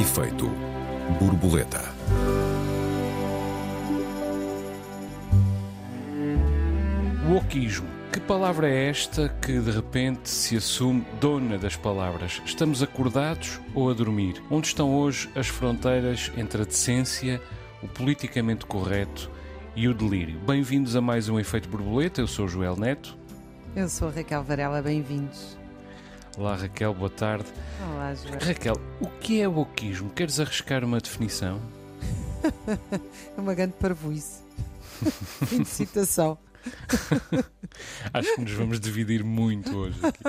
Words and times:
Efeito 0.00 0.48
borboleta. 1.20 1.82
Wokismo. 7.28 7.86
Que 8.10 8.18
palavra 8.18 8.70
é 8.70 8.88
esta 8.88 9.28
que 9.28 9.60
de 9.60 9.70
repente 9.70 10.30
se 10.30 10.56
assume 10.56 11.04
dona 11.20 11.58
das 11.58 11.76
palavras? 11.76 12.40
Estamos 12.46 12.82
acordados 12.82 13.60
ou 13.74 13.90
a 13.90 13.92
dormir? 13.92 14.42
Onde 14.50 14.68
estão 14.68 14.96
hoje 14.96 15.28
as 15.34 15.48
fronteiras 15.48 16.32
entre 16.34 16.62
a 16.62 16.64
decência, 16.64 17.38
o 17.82 17.86
politicamente 17.86 18.64
correto 18.64 19.30
e 19.76 19.86
o 19.86 19.92
delírio? 19.92 20.40
Bem-vindos 20.46 20.96
a 20.96 21.02
mais 21.02 21.28
um 21.28 21.38
Efeito 21.38 21.68
Borboleta. 21.68 22.22
Eu 22.22 22.26
sou 22.26 22.46
o 22.46 22.48
Joel 22.48 22.74
Neto. 22.74 23.18
Eu 23.76 23.86
sou 23.86 24.08
a 24.08 24.12
Raquel 24.12 24.42
Varela, 24.42 24.80
bem-vindos. 24.80 25.59
Olá 26.38 26.54
Raquel, 26.56 26.94
boa 26.94 27.10
tarde. 27.10 27.46
Olá, 27.92 28.14
Joel. 28.14 28.38
Raquel, 28.40 28.76
o 29.00 29.06
que 29.20 29.40
é 29.40 29.48
wokismo? 29.48 30.10
Queres 30.10 30.38
arriscar 30.40 30.84
uma 30.84 31.00
definição? 31.00 31.60
É 33.36 33.40
uma 33.40 33.54
grande 33.54 33.74
parvoíce. 33.74 34.40
Fim 35.46 35.62
de 35.62 35.68
citação. 35.68 36.38
Acho 38.14 38.34
que 38.34 38.40
nos 38.40 38.52
vamos 38.52 38.80
dividir 38.80 39.22
muito 39.22 39.76
hoje 39.76 39.98
aqui. 40.02 40.22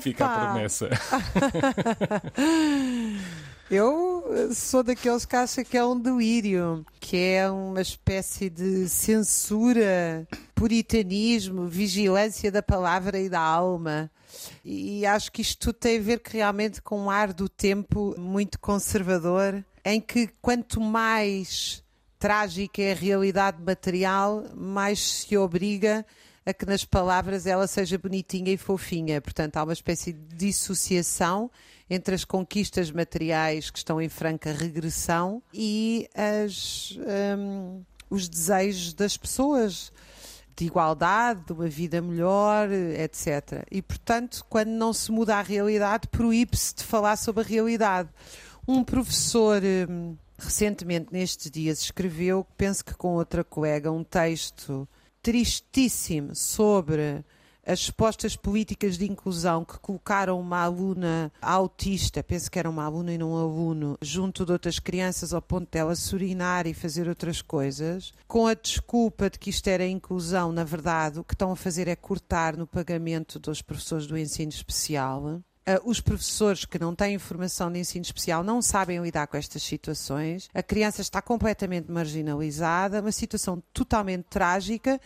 Fica 0.00 0.26
a 0.26 0.38
promessa. 0.46 0.88
Eu 3.70 4.54
sou 4.54 4.82
daqueles 4.82 5.26
que 5.26 5.36
acham 5.36 5.62
que 5.62 5.76
é 5.76 5.84
um 5.84 6.00
delírio, 6.00 6.86
que 6.98 7.18
é 7.18 7.50
uma 7.50 7.82
espécie 7.82 8.48
de 8.48 8.88
censura, 8.88 10.26
puritanismo, 10.54 11.66
vigilância 11.66 12.50
da 12.50 12.62
palavra 12.62 13.18
e 13.18 13.28
da 13.28 13.40
alma. 13.40 14.10
E 14.64 15.04
acho 15.04 15.30
que 15.30 15.42
isto 15.42 15.58
tudo 15.66 15.80
tem 15.80 15.98
a 15.98 16.02
ver 16.02 16.22
realmente 16.24 16.80
com 16.80 16.98
um 16.98 17.10
ar 17.10 17.34
do 17.34 17.46
tempo 17.46 18.14
muito 18.18 18.58
conservador, 18.58 19.62
em 19.84 20.00
que 20.00 20.30
quanto 20.40 20.80
mais 20.80 21.84
trágica 22.18 22.80
é 22.80 22.92
a 22.92 22.96
realidade 22.96 23.62
material, 23.62 24.44
mais 24.56 24.98
se 24.98 25.36
obriga 25.36 26.06
a 26.48 26.54
que 26.54 26.64
nas 26.64 26.82
palavras 26.82 27.46
ela 27.46 27.66
seja 27.66 27.98
bonitinha 27.98 28.50
e 28.50 28.56
fofinha. 28.56 29.20
Portanto, 29.20 29.58
há 29.58 29.64
uma 29.64 29.72
espécie 29.74 30.14
de 30.14 30.34
dissociação 30.34 31.50
entre 31.90 32.14
as 32.14 32.24
conquistas 32.24 32.90
materiais 32.90 33.68
que 33.68 33.76
estão 33.76 34.00
em 34.00 34.08
franca 34.08 34.50
regressão 34.50 35.42
e 35.52 36.08
as, 36.14 36.98
hum, 37.36 37.82
os 38.08 38.30
desejos 38.30 38.94
das 38.94 39.14
pessoas 39.14 39.92
de 40.56 40.64
igualdade, 40.64 41.44
de 41.44 41.52
uma 41.52 41.68
vida 41.68 42.00
melhor, 42.00 42.72
etc. 42.72 43.66
E, 43.70 43.82
portanto, 43.82 44.42
quando 44.48 44.70
não 44.70 44.94
se 44.94 45.12
muda 45.12 45.36
a 45.36 45.42
realidade, 45.42 46.08
proíbe-se 46.08 46.76
de 46.76 46.82
falar 46.82 47.16
sobre 47.16 47.42
a 47.42 47.46
realidade. 47.46 48.08
Um 48.66 48.82
professor, 48.82 49.60
hum, 49.62 50.16
recentemente, 50.38 51.12
nestes 51.12 51.50
dias, 51.50 51.80
escreveu, 51.80 52.46
penso 52.56 52.82
que 52.82 52.94
com 52.94 53.16
outra 53.16 53.44
colega, 53.44 53.92
um 53.92 54.02
texto 54.02 54.88
tristíssimo 55.22 56.34
sobre 56.34 57.24
as 57.68 57.80
supostas 57.80 58.34
políticas 58.34 58.96
de 58.96 59.04
inclusão 59.04 59.62
que 59.62 59.78
colocaram 59.78 60.40
uma 60.40 60.62
aluna 60.62 61.30
autista, 61.40 62.22
penso 62.22 62.50
que 62.50 62.58
era 62.58 62.70
uma 62.70 62.84
aluna 62.84 63.12
e 63.12 63.18
não 63.18 63.32
um 63.32 63.36
aluno, 63.36 63.98
junto 64.00 64.46
de 64.46 64.52
outras 64.52 64.78
crianças 64.78 65.34
ao 65.34 65.42
ponto 65.42 65.70
dela 65.70 65.94
se 65.94 66.14
urinar 66.14 66.66
e 66.66 66.72
fazer 66.72 67.06
outras 67.06 67.42
coisas, 67.42 68.10
com 68.26 68.46
a 68.46 68.54
desculpa 68.54 69.28
de 69.28 69.38
que 69.38 69.50
isto 69.50 69.68
era 69.68 69.86
inclusão, 69.86 70.50
na 70.50 70.64
verdade, 70.64 71.20
o 71.20 71.24
que 71.24 71.34
estão 71.34 71.52
a 71.52 71.56
fazer 71.56 71.88
é 71.88 71.94
cortar 71.94 72.56
no 72.56 72.66
pagamento 72.66 73.38
dos 73.38 73.60
professores 73.60 74.06
do 74.06 74.16
ensino 74.16 74.50
especial. 74.50 75.42
Uh, 75.68 75.90
os 75.90 76.00
professores 76.00 76.64
que 76.64 76.78
não 76.78 76.94
têm 76.94 77.18
formação 77.18 77.70
de 77.70 77.78
ensino 77.78 78.02
especial 78.02 78.42
não 78.42 78.62
sabem 78.62 79.02
lidar 79.02 79.26
com 79.26 79.36
estas 79.36 79.62
situações. 79.62 80.48
A 80.54 80.62
criança 80.62 81.02
está 81.02 81.20
completamente 81.20 81.90
marginalizada, 81.90 83.02
uma 83.02 83.12
situação 83.12 83.62
totalmente 83.74 84.24
trágica 84.30 84.98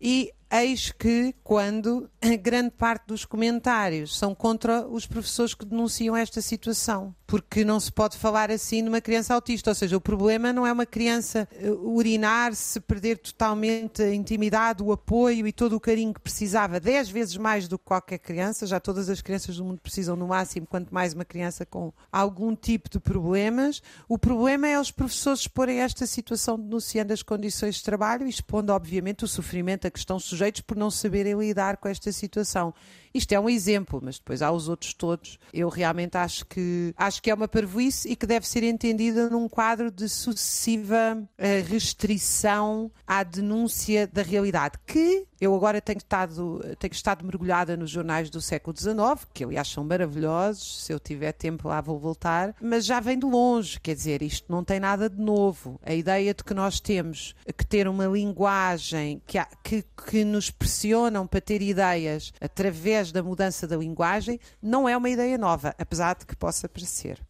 e 0.00 0.32
eis 0.50 0.92
que 0.92 1.34
quando 1.42 2.08
grande 2.40 2.70
parte 2.70 3.06
dos 3.08 3.24
comentários 3.24 4.16
são 4.16 4.34
contra 4.34 4.86
os 4.86 5.06
professores 5.06 5.54
que 5.54 5.64
denunciam 5.64 6.16
esta 6.16 6.40
situação, 6.40 7.14
porque 7.26 7.64
não 7.64 7.78
se 7.80 7.90
pode 7.90 8.16
falar 8.16 8.50
assim 8.50 8.82
numa 8.82 9.00
criança 9.00 9.34
autista, 9.34 9.70
ou 9.70 9.74
seja, 9.74 9.96
o 9.96 10.00
problema 10.00 10.52
não 10.52 10.66
é 10.66 10.72
uma 10.72 10.86
criança 10.86 11.48
uh, 11.60 11.94
urinar-se, 11.94 12.80
perder 12.80 13.18
totalmente 13.18 14.02
a 14.02 14.14
intimidade, 14.14 14.82
o 14.82 14.92
apoio 14.92 15.46
e 15.46 15.52
todo 15.52 15.74
o 15.74 15.80
carinho 15.80 16.14
que 16.14 16.20
precisava, 16.20 16.80
10 16.80 17.08
vezes 17.08 17.36
mais 17.36 17.68
do 17.68 17.78
que 17.78 17.84
qualquer 17.84 18.18
criança, 18.18 18.66
já 18.66 18.80
todas 18.80 19.08
as 19.08 19.20
crianças 19.20 19.56
do 19.56 19.64
mundo 19.64 19.80
precisam 19.80 20.16
no 20.16 20.28
máximo, 20.28 20.66
quanto 20.66 20.94
mais 20.94 21.14
uma 21.14 21.24
criança 21.24 21.66
com 21.66 21.92
algum 22.10 22.54
tipo 22.54 22.88
de 22.88 22.98
problemas. 23.00 23.82
O 24.08 24.18
problema 24.18 24.68
é 24.68 24.78
os 24.78 24.90
professores 24.90 25.40
exporem 25.40 25.80
esta 25.80 26.06
situação 26.06 26.58
denunciando 26.58 27.12
as 27.12 27.22
condições 27.22 27.76
de 27.76 27.82
trabalho 27.82 28.26
e 28.26 28.30
expondo, 28.30 28.72
obviamente, 28.72 29.24
o 29.24 29.28
sofrimento 29.28 29.86
a 29.86 29.90
que 29.90 29.98
estão 29.98 30.18
sujeitos 30.18 30.45
por 30.62 30.76
não 30.76 30.90
saberem 30.90 31.38
lidar 31.38 31.76
com 31.76 31.88
esta 31.88 32.10
situação. 32.12 32.72
Isto 33.16 33.32
é 33.32 33.40
um 33.40 33.48
exemplo, 33.48 33.98
mas 34.02 34.18
depois 34.18 34.42
há 34.42 34.52
os 34.52 34.68
outros 34.68 34.92
todos. 34.92 35.38
Eu 35.52 35.70
realmente 35.70 36.18
acho 36.18 36.44
que 36.44 36.92
acho 36.98 37.22
que 37.22 37.30
é 37.30 37.34
uma 37.34 37.48
parvoíce 37.48 38.10
e 38.10 38.14
que 38.14 38.26
deve 38.26 38.46
ser 38.46 38.62
entendida 38.62 39.30
num 39.30 39.48
quadro 39.48 39.90
de 39.90 40.06
sucessiva 40.06 41.18
eh, 41.38 41.64
restrição 41.66 42.90
à 43.06 43.22
denúncia 43.22 44.06
da 44.06 44.22
realidade, 44.22 44.78
que 44.86 45.26
eu 45.40 45.54
agora 45.54 45.80
tenho 45.80 45.98
estado, 45.98 46.60
tenho 46.78 46.92
estado 46.92 47.24
mergulhada 47.24 47.76
nos 47.76 47.90
jornais 47.90 48.30
do 48.30 48.40
século 48.40 48.76
XIX, 48.76 49.26
que 49.34 49.44
aliás 49.44 49.68
são 49.68 49.84
maravilhosos, 49.84 50.84
se 50.84 50.92
eu 50.92 50.98
tiver 50.98 51.32
tempo 51.32 51.68
lá 51.68 51.80
vou 51.80 51.98
voltar, 51.98 52.54
mas 52.60 52.86
já 52.86 53.00
vem 53.00 53.18
de 53.18 53.26
longe, 53.26 53.78
quer 53.80 53.94
dizer, 53.94 54.22
isto 54.22 54.50
não 54.50 54.64
tem 54.64 54.80
nada 54.80 55.10
de 55.10 55.20
novo. 55.20 55.78
A 55.84 55.92
ideia 55.92 56.32
de 56.32 56.42
que 56.42 56.54
nós 56.54 56.80
temos 56.80 57.34
que 57.56 57.66
ter 57.66 57.86
uma 57.86 58.06
linguagem 58.06 59.20
que, 59.26 59.38
que, 59.62 59.84
que 60.10 60.24
nos 60.24 60.50
pressionam 60.50 61.26
para 61.26 61.40
ter 61.40 61.60
ideias 61.60 62.32
através 62.40 63.05
da 63.12 63.22
mudança 63.22 63.66
da 63.66 63.76
linguagem 63.76 64.38
não 64.62 64.88
é 64.88 64.96
uma 64.96 65.08
ideia 65.10 65.36
nova, 65.38 65.74
apesar 65.78 66.14
de 66.16 66.26
que 66.26 66.36
possa 66.36 66.68
parecer. 66.68 67.20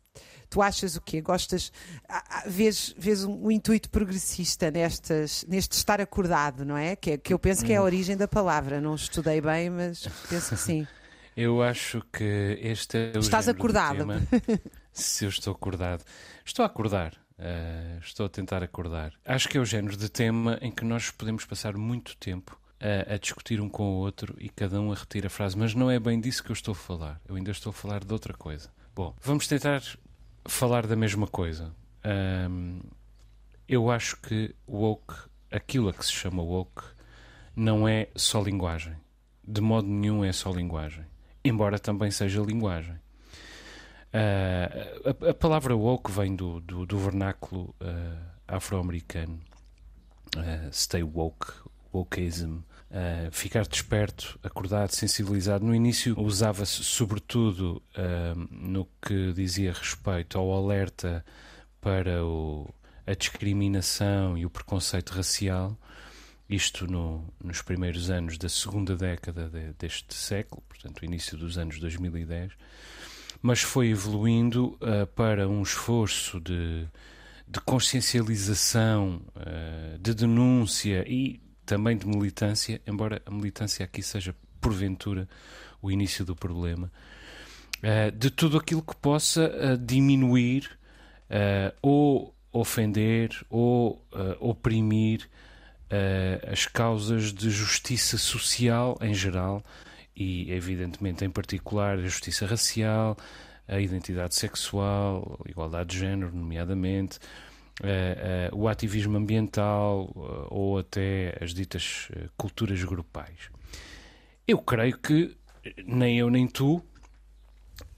Tu 0.49 0.63
achas 0.63 0.95
o 0.97 1.01
quê? 1.01 1.21
Gostas? 1.21 1.73
ah, 2.09 2.23
ah, 2.31 2.43
Vês, 2.47 2.95
vês 2.97 3.25
um, 3.25 3.47
um 3.47 3.51
intuito 3.51 3.91
progressista 3.91 4.71
nestas, 4.71 5.45
neste 5.49 5.73
estar 5.77 6.01
acordado, 6.01 6.65
não 6.65 6.77
é? 6.77 6.95
Que, 6.95 7.13
é- 7.13 7.19
que 7.19 7.33
eu 7.35 7.39
penso 7.39 7.65
que 7.65 7.73
é 7.73 7.77
a 7.77 7.83
origem 7.83 8.17
da 8.17 8.29
palavra. 8.29 8.81
Não 8.81 8.95
estudei 8.95 9.41
bem, 9.41 9.69
mas 9.71 10.07
penso 10.29 10.51
que 10.51 10.61
sim. 10.61 10.87
Eu 11.37 11.63
acho 11.63 12.01
que 12.11 12.59
este 12.63 12.97
é 12.97 13.13
o 13.17 13.19
Estás 13.21 13.47
acordado? 13.47 13.99
tema. 13.99 14.23
Se 14.93 15.27
eu 15.27 15.29
estou 15.29 15.53
acordado. 15.53 16.03
Estou 16.43 16.63
a 16.63 16.67
acordar. 16.67 17.13
eh, 17.39 17.99
estou 18.01 18.25
a 18.25 18.29
tentar 18.31 18.63
acordar. 18.63 19.13
Acho 19.23 19.47
que 19.47 19.59
é 19.59 19.61
o 19.61 19.65
género 19.67 19.99
de 19.99 20.09
tema 20.09 20.59
em 20.63 20.71
que 20.71 20.83
nós 20.83 21.11
podemos 21.11 21.45
passar 21.45 21.77
muito 21.77 22.17
tempo 22.17 22.59
a, 22.81 23.15
a 23.15 23.19
discutir 23.19 23.61
um 23.61 23.69
com 23.69 23.85
o 23.85 23.97
outro 23.97 24.35
e 24.39 24.49
cada 24.49 24.81
um 24.81 24.93
a 24.93 24.95
repetir 24.95 25.27
a 25.27 25.31
frase, 25.31 25.57
mas 25.57 25.75
não 25.75 25.91
é 25.91 25.99
bem 25.99 26.21
disso 26.21 26.43
que 26.43 26.51
eu 26.51 26.55
estou 26.55 26.73
a 26.73 26.77
falar. 26.77 27.21
Eu 27.27 27.37
ainda 27.37 27.51
estou 27.51 27.71
a 27.71 27.73
falar 27.73 28.05
de 28.05 28.13
outra 28.13 28.35
coisa. 28.35 28.71
Bom, 28.95 29.15
vamos 29.23 29.47
tentar 29.47 29.83
falar 30.47 30.87
da 30.87 30.97
mesma 30.97 31.27
coisa. 31.27 31.75
Ahm, 32.05 32.81
eu 33.69 33.91
acho 33.91 34.17
que 34.21 34.55
woke, 34.67 35.15
aquilo 35.51 35.89
a 35.89 35.93
que 35.93 36.05
se 36.05 36.13
chama 36.13 36.43
woke, 36.43 36.83
não 37.55 37.89
é 37.89 38.09
só 38.15 38.43
linguagem. 38.43 38.95
De 39.47 39.61
modo 39.61 39.89
nenhum 39.89 40.25
é 40.25 40.33
só 40.33 40.51
linguagem. 40.51 41.05
Embora 41.45 41.79
também 41.79 42.11
seja 42.11 42.41
linguagem. 42.43 42.97
Ah, 44.13 44.71
a, 45.05 45.31
a 45.31 45.35
palavra 45.35 45.77
woke 45.77 46.11
vem 46.11 46.35
do, 46.35 46.61
do, 46.61 46.87
do 46.87 46.99
vernáculo 46.99 47.75
ah, 47.81 48.17
afro-americano. 48.49 49.41
Ah, 50.37 50.71
stay 50.73 51.03
woke, 51.03 51.53
wokeism. 51.97 52.59
Ah, 52.91 53.29
ficar 53.33 53.67
desperto, 53.67 54.39
acordado, 54.43 54.91
sensibilizado. 54.93 55.65
No 55.65 55.75
início 55.75 56.19
usava-se 56.21 56.85
sobretudo 56.85 57.83
ah, 57.97 58.33
no 58.51 58.87
que 59.03 59.33
dizia 59.33 59.73
respeito 59.73 60.39
ao 60.39 60.53
alerta 60.53 61.25
para 61.81 62.25
o- 62.25 62.69
a 63.07 63.15
discriminação 63.15 64.37
e 64.39 64.45
o 64.47 64.51
preconceito 64.51 65.11
racial, 65.11 65.77
isto 66.49 66.87
no- 66.91 67.25
nos 67.43 67.61
primeiros 67.63 68.09
anos 68.11 68.39
da 68.39 68.49
segunda 68.49 68.97
década 68.97 69.49
de- 69.49 69.73
deste 69.79 70.15
século, 70.15 70.63
portanto, 70.69 71.05
início 71.05 71.37
dos 71.37 71.59
anos 71.59 71.79
2010, 71.81 72.53
mas 73.43 73.63
foi 73.63 73.89
evoluindo 73.91 74.79
ah, 74.81 75.07
para 75.09 75.49
um 75.49 75.61
esforço 75.63 76.41
de, 76.41 76.87
de 77.49 77.61
consciencialização, 77.61 79.21
de 80.01 80.15
denúncia 80.15 81.05
e 81.07 81.41
também 81.67 81.97
de 81.97 82.07
militância, 82.07 82.81
embora 82.87 83.21
a 83.27 83.31
militância 83.31 83.85
aqui 83.85 84.03
seja, 84.03 84.35
porventura, 84.61 85.29
o 85.83 85.91
início 85.91 86.25
do 86.25 86.35
problema, 86.35 86.91
ah, 87.83 88.11
de 88.11 88.31
tudo 88.31 88.57
aquilo 88.57 88.83
que 88.83 88.97
possa 88.97 89.45
ah, 89.47 89.77
diminuir 89.77 90.71
ah, 91.29 91.75
ou 91.83 92.35
ofender 92.53 93.31
ou 93.51 94.03
oprimir 94.41 95.29
as 96.51 96.65
causas 96.67 97.31
de 97.31 97.51
justiça 97.51 98.17
social 98.17 98.97
em 99.03 99.13
geral 99.13 99.63
e, 100.17 100.51
evidentemente, 100.51 101.23
em 101.23 101.29
particular, 101.29 101.99
a 101.99 102.03
justiça 102.03 102.47
racial, 102.47 103.15
a 103.69 103.79
identidade 103.79 104.35
sexual, 104.35 105.39
a 105.47 105.51
igualdade 105.51 105.91
de 105.91 105.99
género, 105.99 106.35
nomeadamente, 106.35 107.19
uh, 107.83 108.55
uh, 108.55 108.59
o 108.59 108.69
ativismo 108.69 109.17
ambiental 109.17 110.11
uh, 110.15 110.47
ou 110.51 110.79
até 110.79 111.37
as 111.41 111.53
ditas 111.53 112.09
culturas 112.37 112.83
grupais. 112.83 113.51
Eu 114.47 114.59
creio 114.59 114.99
que 114.99 115.37
nem 115.85 116.19
eu 116.19 116.31
nem 116.31 116.47
tu, 116.47 116.83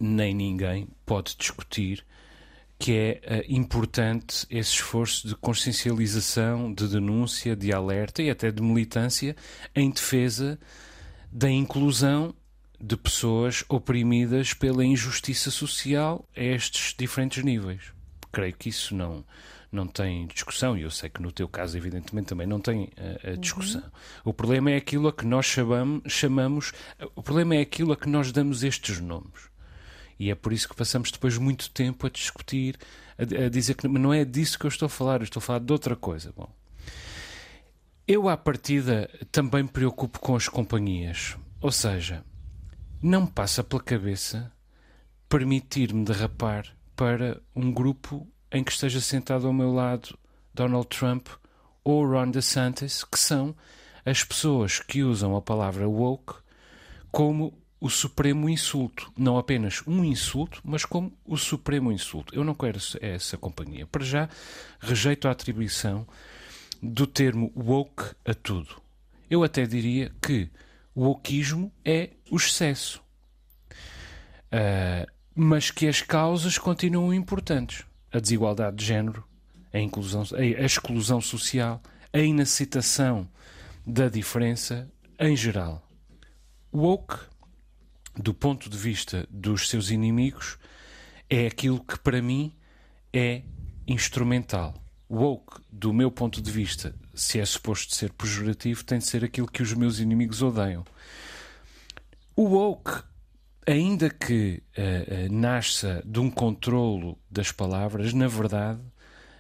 nem 0.01 0.35
ninguém 0.35 0.89
pode 1.05 1.37
discutir 1.37 2.05
que 2.79 2.93
é 3.23 3.45
importante 3.49 4.47
esse 4.49 4.75
esforço 4.75 5.27
de 5.27 5.35
consciencialização, 5.35 6.73
de 6.73 6.87
denúncia, 6.87 7.57
de 7.57 7.73
alerta 7.73 8.23
e 8.23 8.31
até 8.31 8.53
de 8.53 8.63
militância 8.63 9.35
em 9.75 9.91
defesa 9.91 10.59
da 11.31 11.51
inclusão 11.51 12.33
de 12.81 12.97
pessoas 12.97 13.65
oprimidas 13.69 14.55
pela 14.55 14.85
injustiça 14.85 15.51
social 15.51 16.25
a 16.37 16.41
estes 16.41 16.95
diferentes 16.97 17.43
níveis. 17.43 17.93
Creio 18.31 18.55
que 18.55 18.69
isso 18.69 18.95
não, 18.95 19.25
não 19.71 19.87
tem 19.87 20.27
discussão, 20.27 20.77
e 20.77 20.83
eu 20.83 20.91
sei 20.91 21.11
que 21.11 21.21
no 21.21 21.31
teu 21.31 21.49
caso, 21.49 21.77
evidentemente, 21.77 22.29
também 22.29 22.47
não 22.47 22.61
tem 22.61 22.85
uh, 22.85 23.33
a 23.33 23.37
discussão. 23.37 23.83
Uhum. 23.83 24.31
O 24.31 24.35
problema 24.35 24.71
é 24.71 24.77
aquilo 24.77 25.09
a 25.09 25.13
que 25.13 25.27
nós 25.27 25.47
chamamos, 25.47 26.03
chamamos, 26.11 26.73
o 27.15 27.23
problema 27.23 27.57
é 27.57 27.61
aquilo 27.61 27.93
a 27.93 27.97
que 27.97 28.09
nós 28.09 28.33
damos 28.33 28.63
estes 28.63 29.01
nomes. 29.01 29.49
E 30.19 30.31
é 30.31 30.35
por 30.35 30.53
isso 30.53 30.69
que 30.69 30.75
passamos 30.75 31.11
depois 31.11 31.37
muito 31.39 31.71
tempo 31.71 32.07
a 32.07 32.11
discutir, 32.11 32.77
a, 33.19 33.47
a 33.47 33.49
dizer 33.49 33.75
que 33.75 33.87
não 33.87 34.13
é 34.13 34.25
disso 34.25 34.59
que 34.59 34.67
eu 34.67 34.69
estou 34.69 34.87
a 34.87 34.91
falar, 34.91 35.21
eu 35.21 35.25
estou 35.25 35.41
a 35.41 35.43
falar 35.43 35.61
de 35.61 35.73
outra 35.73 35.95
coisa. 35.95 36.33
Bom, 36.37 36.51
eu, 38.07 38.29
à 38.29 38.37
partida, 38.37 39.11
também 39.31 39.65
me 39.65 39.69
preocupo 39.69 40.19
com 40.19 40.35
as 40.35 40.49
companhias. 40.49 41.37
Ou 41.61 41.71
seja, 41.71 42.25
não 43.03 43.23
me 43.23 43.31
passa 43.31 43.63
pela 43.63 43.83
cabeça 43.83 44.51
permitir-me 45.29 46.05
derrapar 46.05 46.75
para 46.97 47.41
um 47.55 47.71
grupo 47.71 48.27
em 48.53 48.65
que 48.65 48.73
esteja 48.73 49.01
sentado 49.01 49.47
ao 49.47 49.53
meu 49.53 49.73
lado 49.73 50.19
Donald 50.55 50.87
Trump 50.89 51.29
ou 51.85 52.07
Ron 52.07 52.31
DeSantis, 52.31 53.05
que 53.05 53.19
são 53.19 53.55
as 54.05 54.25
pessoas 54.25 54.81
que 54.81 55.03
usam 55.03 55.37
a 55.37 55.43
palavra 55.43 55.89
woke 55.89 56.35
como 57.11 57.57
o 57.81 57.89
supremo 57.89 58.49
insulto. 58.49 59.13
Não 59.17 59.39
apenas 59.39 59.83
um 59.87 60.05
insulto, 60.05 60.61
mas 60.65 60.85
como 60.85 61.13
o 61.25 61.37
supremo 61.37 61.93
insulto. 61.93 62.35
Eu 62.35 62.45
não 62.45 62.55
quero 62.55 62.79
essa 63.01 63.37
companhia. 63.37 63.87
Para 63.87 64.05
já, 64.05 64.29
rejeito 64.81 65.29
a 65.29 65.31
atribuição 65.31 66.07
do 66.83 67.07
termo 67.07 67.53
woke 67.57 68.15
a 68.25 68.35
tudo. 68.35 68.81
Eu 69.31 69.45
até 69.45 69.67
diria 69.67 70.13
que 70.21 70.51
o 70.95 71.05
wokeismo 71.05 71.73
é 71.85 72.11
o 72.31 72.37
excesso. 72.37 73.03
Uh, 74.53 75.07
mas 75.35 75.71
que 75.71 75.87
as 75.87 76.03
causas 76.03 76.59
continuam 76.59 77.15
importantes. 77.15 77.85
A 78.13 78.19
desigualdade 78.19 78.77
de 78.77 78.85
género, 78.85 79.25
a, 79.73 79.79
inclusão, 79.79 80.25
a 80.35 80.65
exclusão 80.65 81.21
social, 81.21 81.83
a 82.13 82.19
inacitação 82.19 83.29
da 83.87 84.09
diferença 84.09 84.91
em 85.19 85.37
geral. 85.37 85.87
Woke, 86.73 87.17
do 88.17 88.35
ponto 88.35 88.69
de 88.69 88.77
vista 88.77 89.27
dos 89.31 89.69
seus 89.69 89.91
inimigos, 89.91 90.59
é 91.29 91.47
aquilo 91.47 91.83
que 91.83 91.99
para 91.99 92.21
mim 92.21 92.53
é 93.13 93.43
instrumental. 93.87 94.75
Woke, 95.11 95.61
do 95.73 95.93
meu 95.93 96.11
ponto 96.11 96.43
de 96.43 96.51
vista, 96.51 96.95
se 97.15 97.41
é 97.41 97.45
suposto 97.45 97.95
ser 97.95 98.13
pejorativo, 98.13 98.85
tem 98.85 98.99
de 98.99 99.05
ser 99.05 99.25
aquilo 99.25 99.47
que 99.47 99.63
os 99.63 99.73
meus 99.73 99.99
inimigos 99.99 100.43
odeiam. 100.43 100.85
O 102.37 102.45
woke, 102.45 103.03
ainda 103.69 104.09
que 104.09 104.63
uh, 104.79 104.81
uh, 105.27 105.33
nasça 105.33 106.03
de 106.07 106.19
um 106.19 106.31
controlo 106.31 107.19
das 107.31 107.53
palavras, 107.53 108.15
na 108.15 108.27
verdade 108.27 108.81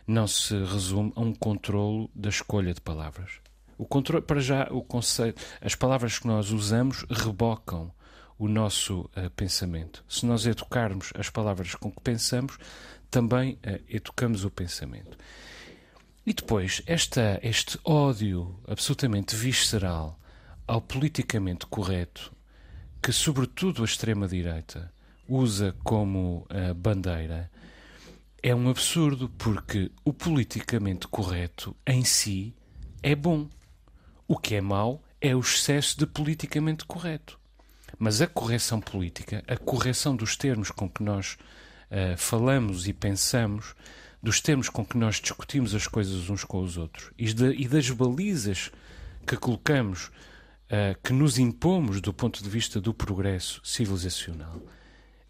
não 0.06 0.26
se 0.26 0.54
resume 0.54 1.12
a 1.16 1.20
um 1.20 1.34
controlo 1.34 2.10
da 2.14 2.28
escolha 2.28 2.72
de 2.72 2.80
palavras. 2.80 3.40
O 3.76 3.84
controle, 3.84 4.24
para 4.24 4.40
já, 4.40 4.66
o 4.70 4.82
conceito, 4.82 5.42
as 5.60 5.74
palavras 5.74 6.18
que 6.18 6.26
nós 6.26 6.50
usamos 6.50 7.04
rebocam 7.10 7.92
o 8.38 8.48
nosso 8.48 9.00
uh, 9.00 9.30
pensamento. 9.36 10.04
Se 10.08 10.24
nós 10.24 10.46
educarmos 10.46 11.12
as 11.14 11.28
palavras 11.30 11.74
com 11.74 11.90
que 11.90 12.00
pensamos, 12.00 12.58
também 13.10 13.58
educamos 13.88 14.44
o 14.44 14.50
pensamento. 14.50 15.16
E 16.26 16.34
depois, 16.34 16.82
esta, 16.86 17.40
este 17.42 17.78
ódio 17.82 18.58
absolutamente 18.66 19.34
visceral 19.34 20.18
ao 20.66 20.80
politicamente 20.80 21.66
correto, 21.66 22.32
que 23.02 23.12
sobretudo 23.12 23.82
a 23.82 23.84
extrema-direita 23.84 24.92
usa 25.28 25.74
como 25.84 26.46
uh, 26.50 26.74
bandeira, 26.74 27.50
é 28.42 28.54
um 28.54 28.68
absurdo, 28.68 29.28
porque 29.36 29.90
o 30.04 30.12
politicamente 30.12 31.06
correto 31.08 31.76
em 31.86 32.04
si 32.04 32.54
é 33.02 33.14
bom. 33.14 33.48
O 34.26 34.36
que 34.36 34.54
é 34.54 34.60
mau 34.60 35.02
é 35.20 35.34
o 35.34 35.40
excesso 35.40 35.98
de 35.98 36.06
politicamente 36.06 36.84
correto. 36.84 37.38
Mas 37.98 38.20
a 38.20 38.26
correção 38.26 38.80
política, 38.80 39.42
a 39.48 39.56
correção 39.56 40.14
dos 40.14 40.36
termos 40.36 40.70
com 40.70 40.88
que 40.88 41.02
nós 41.02 41.36
uh, 41.90 42.16
falamos 42.16 42.86
e 42.86 42.92
pensamos, 42.92 43.74
dos 44.22 44.40
termos 44.40 44.68
com 44.68 44.84
que 44.84 44.96
nós 44.96 45.16
discutimos 45.16 45.74
as 45.74 45.86
coisas 45.86 46.28
uns 46.28 46.44
com 46.44 46.60
os 46.60 46.76
outros 46.76 47.10
e, 47.16 47.32
de, 47.32 47.52
e 47.52 47.68
das 47.68 47.88
balizas 47.90 48.70
que 49.26 49.36
colocamos, 49.36 50.10
uh, 50.70 50.98
que 51.02 51.12
nos 51.12 51.38
impomos 51.38 52.00
do 52.00 52.12
ponto 52.12 52.42
de 52.42 52.48
vista 52.48 52.80
do 52.80 52.94
progresso 52.94 53.60
civilizacional, 53.64 54.60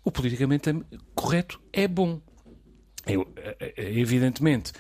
o 0.05 0.11
politicamente 0.11 0.71
correto 1.15 1.61
é 1.73 1.87
bom. 1.87 2.21
Eu, 3.07 3.27
é, 3.37 3.73
evidentemente, 3.99 4.73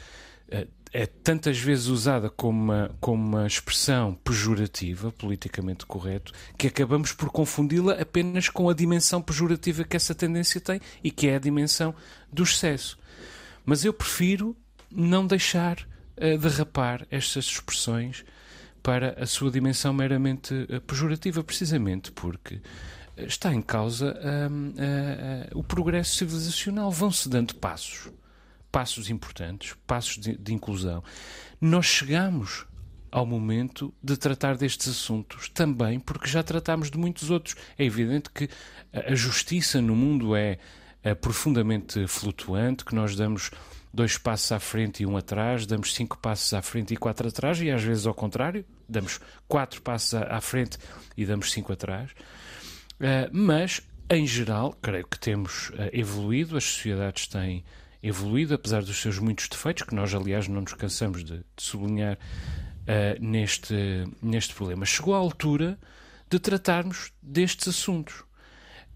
é 0.93 1.07
tantas 1.07 1.59
vezes 1.59 1.87
usada 1.87 2.31
como 2.31 2.63
uma, 2.63 2.97
como 3.01 3.23
uma 3.23 3.47
expressão 3.47 4.15
pejorativa, 4.15 5.13
politicamente 5.13 5.85
correto, 5.87 6.33
que 6.57 6.67
acabamos 6.67 7.13
por 7.13 7.31
confundi-la 7.31 7.95
apenas 7.95 8.49
com 8.49 8.69
a 8.69 8.75
dimensão 8.75 9.21
pejorativa 9.21 9.85
que 9.85 9.97
essa 9.97 10.15
tendência 10.15 10.61
tem 10.61 10.81
e 11.03 11.11
que 11.11 11.29
é 11.29 11.37
a 11.37 11.39
dimensão 11.39 11.95
do 12.33 12.43
excesso. 12.43 12.99
Mas 13.65 13.85
eu 13.85 13.93
prefiro 13.93 14.57
não 14.91 15.27
deixar 15.27 15.87
derrapar 16.41 17.07
estas 17.11 17.45
expressões 17.47 18.25
para 18.83 19.23
a 19.23 19.27
sua 19.27 19.51
dimensão 19.51 19.93
meramente 19.93 20.55
uh, 20.55 20.81
pejorativa, 20.83 21.43
precisamente 21.43 22.13
porque 22.13 22.61
eh, 23.17 23.25
está 23.25 23.53
em 23.53 23.63
causa 23.63 24.17
uh, 24.17 25.59
o 25.59 25.62
progresso 25.62 26.17
civilizacional. 26.17 26.91
Vão-se 26.91 27.29
dando 27.29 27.55
passos, 27.55 28.11
passos 28.71 29.11
importantes, 29.11 29.75
passos 29.87 30.19
de, 30.19 30.37
de 30.37 30.55
inclusão. 30.55 31.02
Nós 31.61 31.87
chegamos 31.87 32.67
ao 33.11 33.25
momento 33.25 33.93
de 34.02 34.17
tratar 34.17 34.57
destes 34.57 34.88
assuntos 34.88 35.49
também, 35.49 35.99
porque 35.99 36.29
já 36.29 36.43
tratámos 36.43 36.91
de 36.91 36.99
muitos 36.99 37.31
outros. 37.31 37.57
É 37.79 37.85
evidente 37.85 38.29
que 38.31 38.49
a 38.93 39.14
justiça 39.14 39.81
no 39.81 39.97
mundo 39.97 40.37
é 40.37 40.59
é 41.02 41.14
profundamente 41.14 42.07
flutuante, 42.07 42.85
que 42.85 42.95
nós 42.95 43.14
damos 43.14 43.50
dois 43.93 44.19
passos 44.19 44.52
à 44.52 44.61
frente 44.61 45.02
e 45.02 45.07
um 45.07 45.17
atrás, 45.17 45.67
damos 45.67 45.95
cinco 45.95 46.19
passos 46.19 46.52
à 46.52 46.62
frente 46.62 46.93
e 46.95 46.97
quatro 46.97 47.29
atrás, 47.29 47.61
e 47.61 47.71
às 47.71 47.83
vezes 47.83 48.07
ao 48.07 48.14
contrário, 48.14 48.64
damos 48.88 49.21
quatro 49.47 49.83
passos 49.83 50.14
à 50.14 50.40
frente 50.40 50.78
e 51.16 51.25
damos 51.25 51.52
cinco 51.52 51.73
atrás. 51.73 52.11
Uh, 53.00 53.28
mas, 53.33 53.80
em 54.11 54.26
geral, 54.26 54.76
creio 54.83 55.07
que 55.07 55.18
temos 55.18 55.71
uh, 55.71 55.90
evoluído, 55.92 56.57
as 56.57 56.64
sociedades 56.64 57.26
têm 57.26 57.64
evoluído, 58.02 58.54
apesar 58.54 58.83
dos 58.83 58.97
seus 59.00 59.18
muitos 59.18 59.49
defeitos, 59.49 59.83
que 59.83 59.95
nós, 59.95 60.14
aliás, 60.14 60.49
não 60.49 60.61
nos 60.61 60.75
cansamos 60.75 61.25
de, 61.25 61.38
de 61.38 61.62
sublinhar 61.62 62.14
uh, 62.16 63.25
neste, 63.25 63.75
neste 64.23 64.54
problema. 64.54 64.85
Chegou 64.85 65.14
a 65.14 65.18
altura 65.18 65.78
de 66.30 66.38
tratarmos 66.38 67.12
destes 67.23 67.68
assuntos. 67.68 68.25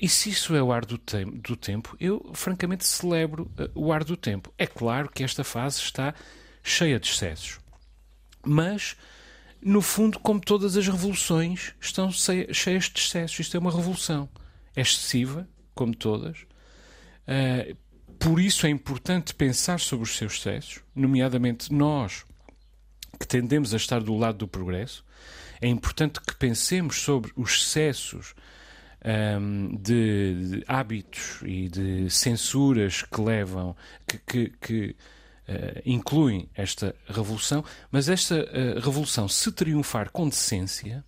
E 0.01 0.09
se 0.09 0.31
isso 0.31 0.55
é 0.57 0.63
o 0.63 0.73
ar 0.73 0.85
do, 0.85 0.99
te 0.99 1.25
do 1.25 1.57
tempo, 1.57 1.97
eu 2.01 2.31
francamente 2.35 2.87
celebro 2.87 3.51
uh, 3.59 3.71
o 3.75 3.93
ar 3.93 4.05
do 4.05 4.17
tempo. 4.17 4.53
É 4.59 4.67
claro 4.67 5.09
que 5.09 5.23
esta 5.23 5.45
fase 5.45 5.79
está 5.81 6.15
cheia 6.63 6.99
de 6.99 7.09
excessos. 7.09 7.61
Mas, 8.45 8.97
no 9.63 9.81
fundo, 9.81 10.19
como 10.19 10.41
todas 10.41 10.77
as 10.77 10.87
revoluções, 10.87 11.73
estão 11.81 12.11
cheias 12.11 12.91
de 12.91 13.01
excessos. 13.01 13.41
Isto 13.41 13.57
é 13.57 13.61
uma 13.61 13.71
revolução. 13.71 14.29
É 14.75 14.81
excessiva, 14.81 15.49
como 15.75 15.95
todas. 15.95 16.39
Uh, 17.29 17.77
por 18.19 18.41
isso 18.41 18.67
é 18.67 18.71
importante 18.71 19.35
pensar 19.35 19.81
sobre 19.81 20.05
os 20.05 20.17
seus 20.17 20.35
excessos, 20.35 20.81
nomeadamente 20.95 21.73
nós 21.73 22.25
que 23.19 23.27
tendemos 23.27 23.73
a 23.75 23.77
estar 23.77 24.01
do 24.01 24.17
lado 24.17 24.39
do 24.39 24.49
progresso. 24.49 25.05
É 25.61 25.69
importante 25.69 26.21
que 26.21 26.35
pensemos 26.35 27.01
sobre 27.01 27.33
os 27.37 27.53
excessos 27.53 28.35
um, 29.05 29.77
de, 29.77 30.35
de, 30.51 30.65
hábitos 30.67 31.41
e 31.45 31.69
de 31.69 32.11
censuras 32.11 33.03
que 33.03 33.21
levam, 33.21 33.77
que, 34.07 34.19
que, 34.19 34.53
que 34.61 34.97
incluem 35.85 36.49
esta 36.55 36.95
revolução, 37.07 37.65
mas 37.91 38.09
esta 38.09 38.37
uh, 38.37 38.81
revolução, 38.81 39.29
se 39.29 39.51
triunfar 39.53 40.11
com 40.11 40.29
decência, 40.29 41.05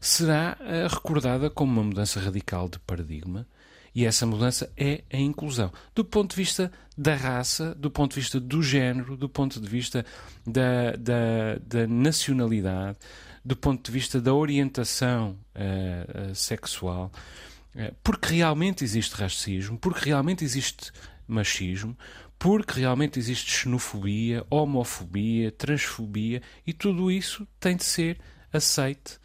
será 0.00 0.58
uh, 0.60 0.92
recordada 0.92 1.48
como 1.48 1.72
uma 1.72 1.84
mudança 1.84 2.20
radical 2.20 2.68
de 2.68 2.78
paradigma 2.80 3.46
E 3.94 4.04
essa 4.06 4.26
mudança 4.26 4.72
é 4.76 5.04
a 5.12 5.16
inclusão. 5.18 5.70
Do 5.94 6.04
ponto 6.04 6.30
de 6.30 6.36
vista 6.36 6.72
da 6.96 7.14
raça, 7.14 7.74
do 7.74 7.90
ponto 7.90 8.14
de 8.14 8.20
vista 8.20 8.40
do 8.40 8.62
género, 8.62 9.16
do 9.16 9.28
ponto 9.28 9.60
de 9.60 9.68
vista 9.68 10.04
da, 10.46 10.92
da, 10.98 11.58
da 11.64 11.86
nacionalidade, 11.86 12.98
do 13.44 13.56
ponto 13.56 13.84
de 13.84 13.92
vista 13.92 14.20
da 14.20 14.32
orientação 14.32 15.36
uh, 15.54 16.34
sexual, 16.34 17.12
uh, 17.74 17.94
porque 18.02 18.34
realmente 18.36 18.82
existe 18.82 19.14
racismo, 19.14 19.78
porque 19.78 20.06
realmente 20.06 20.44
existe 20.44 20.90
machismo, 21.28 21.96
porque 22.42 22.80
realmente 22.80 23.20
existe 23.20 23.52
xenofobia, 23.52 24.44
homofobia, 24.50 25.52
transfobia 25.52 26.42
e 26.66 26.72
tudo 26.72 27.08
isso 27.08 27.46
tem 27.60 27.76
de 27.76 27.84
ser 27.84 28.18
aceite. 28.52 29.20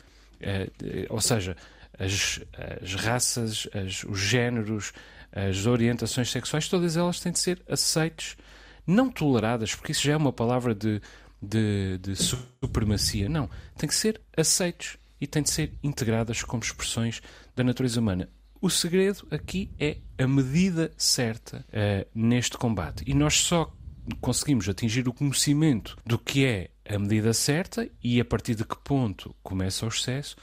ou 1.10 1.20
seja, 1.20 1.58
as, 1.98 2.40
as 2.80 2.94
raças, 2.94 3.68
as, 3.74 4.04
os 4.04 4.20
géneros, 4.20 4.94
as 5.32 5.66
orientações 5.66 6.30
sexuais, 6.30 6.70
todas 6.70 6.96
elas 6.96 7.20
têm 7.20 7.32
de 7.32 7.40
ser 7.40 7.60
aceites, 7.68 8.38
não 8.86 9.10
toleradas, 9.10 9.74
porque 9.74 9.94
isso 9.94 10.04
já 10.04 10.14
é 10.14 10.18
uma 10.18 10.32
palavra 10.32 10.76
de, 10.76 11.02
de, 11.42 11.98
de 11.98 12.16
supremacia. 12.16 13.28
Não, 13.28 13.50
tem 13.76 13.90
que 13.90 13.96
ser 13.96 14.22
aceites 14.38 14.96
e 15.20 15.26
têm 15.26 15.42
de 15.42 15.50
ser 15.50 15.74
integradas 15.82 16.44
como 16.44 16.62
expressões 16.62 17.20
da 17.56 17.64
natureza 17.64 18.00
humana. 18.00 18.30
O 18.60 18.70
segredo 18.70 19.28
aqui 19.30 19.70
é 19.80 19.98
a 20.18 20.28
medida 20.28 20.92
certa 20.98 21.66
uh, 21.70 22.08
neste 22.14 22.58
combate. 22.58 23.04
E 23.06 23.14
nós 23.14 23.36
só 23.36 23.72
conseguimos 24.20 24.68
atingir 24.68 25.08
o 25.08 25.14
conhecimento 25.14 25.98
do 26.06 26.18
que 26.18 26.46
é 26.46 26.70
a 26.88 26.98
medida 26.98 27.34
certa 27.34 27.90
e 28.04 28.20
a 28.20 28.26
partir 28.26 28.56
de 28.56 28.64
que 28.64 28.78
ponto 28.78 29.36
começa 29.44 29.86
o 29.86 29.90
excesso 29.90 30.36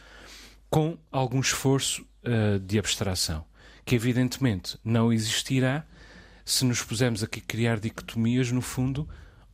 com 0.70 0.98
algum 1.10 1.40
esforço 1.40 2.06
uh, 2.24 2.58
de 2.58 2.78
abstração, 2.78 3.44
que 3.84 3.94
evidentemente 3.94 4.78
não 4.84 5.12
existirá 5.12 5.84
se 6.44 6.64
nos 6.64 6.82
pusermos 6.82 7.22
aqui 7.22 7.40
criar 7.40 7.80
dicotomias, 7.80 8.52
no 8.52 8.60
fundo, 8.60 9.08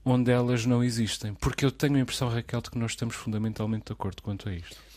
onde 0.04 0.30
elas 0.30 0.66
não 0.66 0.82
existem. 0.82 1.34
Porque 1.34 1.64
eu 1.64 1.70
tenho 1.70 1.96
a 1.96 2.00
impressão, 2.00 2.28
Raquel, 2.28 2.60
de 2.60 2.70
que 2.70 2.78
nós 2.78 2.92
estamos 2.92 3.14
fundamentalmente 3.14 3.86
de 3.86 3.92
acordo 3.92 4.22
quanto 4.22 4.48
a 4.48 4.52
isto. 4.52 4.89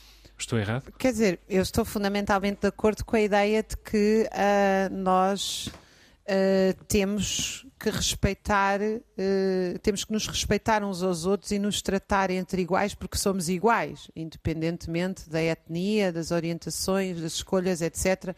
Estou 0.43 0.59
errado? 0.59 0.91
Quer 1.00 1.13
dizer, 1.13 1.39
eu 1.47 1.62
estou 1.62 1.85
fundamentalmente 1.85 2.59
de 2.59 2.67
acordo 2.67 3.05
com 3.05 3.15
a 3.15 3.21
ideia 3.21 3.63
de 3.63 3.77
que 3.77 4.27
uh, 4.29 4.93
nós 4.93 5.67
uh, 5.67 6.83
temos 6.85 7.65
que 7.79 7.89
respeitar, 7.89 8.81
uh, 8.81 9.79
temos 9.81 10.03
que 10.03 10.12
nos 10.12 10.27
respeitar 10.27 10.83
uns 10.83 11.01
aos 11.01 11.25
outros 11.25 11.51
e 11.51 11.59
nos 11.59 11.81
tratar 11.81 12.29
entre 12.29 12.62
iguais 12.62 12.93
porque 12.93 13.17
somos 13.17 13.47
iguais, 13.47 14.12
independentemente 14.13 15.29
da 15.29 15.41
etnia, 15.41 16.12
das 16.12 16.29
orientações, 16.29 17.21
das 17.21 17.35
escolhas, 17.35 17.81
etc. 17.81 18.35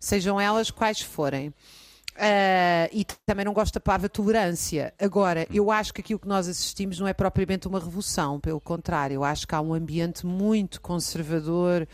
Sejam 0.00 0.40
elas 0.40 0.72
quais 0.72 1.00
forem. 1.00 1.54
Uh, 2.20 2.84
e 2.92 3.06
também 3.24 3.46
não 3.46 3.54
gosto 3.54 3.72
da 3.72 3.80
palavra 3.80 4.06
tolerância. 4.06 4.92
Agora, 5.00 5.46
eu 5.50 5.70
acho 5.70 5.94
que 5.94 6.02
aquilo 6.02 6.20
que 6.20 6.28
nós 6.28 6.48
assistimos 6.48 7.00
não 7.00 7.08
é 7.08 7.14
propriamente 7.14 7.66
uma 7.66 7.80
revolução, 7.80 8.38
pelo 8.38 8.60
contrário, 8.60 9.14
eu 9.14 9.24
acho 9.24 9.48
que 9.48 9.54
há 9.54 9.60
um 9.62 9.72
ambiente 9.72 10.26
muito 10.26 10.82
conservador, 10.82 11.88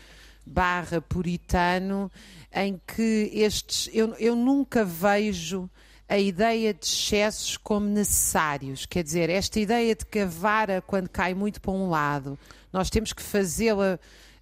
barra 0.45 0.99
puritano, 0.99 2.11
em 2.53 2.77
que 2.85 3.31
estes. 3.33 3.89
Eu, 3.93 4.15
eu 4.15 4.35
nunca 4.35 4.83
vejo 4.83 5.69
a 6.09 6.17
ideia 6.17 6.73
de 6.73 6.85
excessos 6.85 7.55
como 7.55 7.85
necessários. 7.85 8.85
Quer 8.85 9.03
dizer, 9.03 9.29
esta 9.29 9.61
ideia 9.61 9.95
de 9.95 10.05
que 10.05 10.19
a 10.19 10.25
vara, 10.25 10.81
quando 10.81 11.07
cai 11.07 11.33
muito 11.33 11.61
para 11.61 11.71
um 11.71 11.89
lado, 11.89 12.37
nós 12.73 12.89
temos 12.89 13.13
que 13.13 13.23
fazê-la 13.23 13.97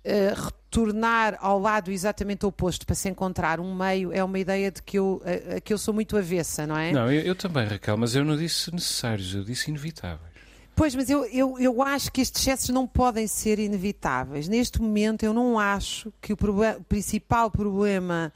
uh, 0.06 0.46
retornar 0.46 1.38
ao 1.40 1.60
lado 1.60 1.92
exatamente 1.92 2.46
oposto 2.46 2.86
para 2.86 2.96
se 2.96 3.10
encontrar 3.10 3.60
um 3.60 3.74
meio, 3.74 4.14
é 4.14 4.24
uma 4.24 4.38
ideia 4.40 4.72
de 4.72 4.82
que 4.82 4.98
eu, 4.98 5.22
uh, 5.26 5.62
que 5.62 5.74
eu 5.74 5.78
sou 5.78 5.94
muito 5.94 6.18
avessa, 6.18 6.68
não 6.68 6.78
é? 6.78 6.92
Não, 6.92 7.12
eu, 7.12 7.22
eu 7.22 7.36
também, 7.36 7.66
Raquel, 7.68 7.98
mas 7.98 8.16
eu 8.16 8.24
não 8.24 8.38
disse 8.38 8.74
necessários, 8.74 9.34
eu 9.34 9.44
disse 9.44 9.70
inevitáveis. 9.70 10.36
Pois, 10.76 10.94
mas 10.94 11.10
eu, 11.10 11.24
eu, 11.28 11.58
eu 11.58 11.82
acho 11.82 12.12
que 12.12 12.20
estes 12.20 12.42
excessos 12.42 12.70
não 12.70 12.86
podem 12.86 13.28
ser 13.28 13.60
inevitáveis. 13.60 14.50
Neste 14.50 14.82
momento, 14.82 15.24
eu 15.24 15.34
não 15.34 15.58
acho 15.58 16.12
que 16.22 16.34
o, 16.34 16.36
o 16.36 16.84
principal 16.84 17.50
problema 17.50 18.34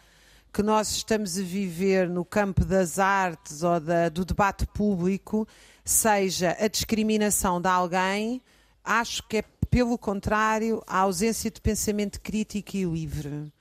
que 0.53 0.63
nós 0.63 0.89
estamos 0.91 1.37
a 1.37 1.43
viver 1.43 2.09
no 2.09 2.23
campo 2.23 2.63
das 2.63 2.97
artes 2.97 3.61
ou 3.61 3.79
da, 3.79 4.07
do 4.07 4.23
debate 4.23 4.65
público 4.67 5.47
seja 5.83 6.55
a 6.59 6.67
discriminação 6.67 7.61
de 7.61 7.67
alguém. 7.67 8.41
Acho 8.83 9.21
que 9.27 9.37
é, 9.37 9.43
pelo 9.69 9.97
contrário, 9.97 10.83
a 10.87 10.99
ausência 10.99 11.49
de 11.49 11.61
pensamento 11.61 12.19
crítico 12.21 12.75
e 12.75 12.83
livre. 12.85 13.51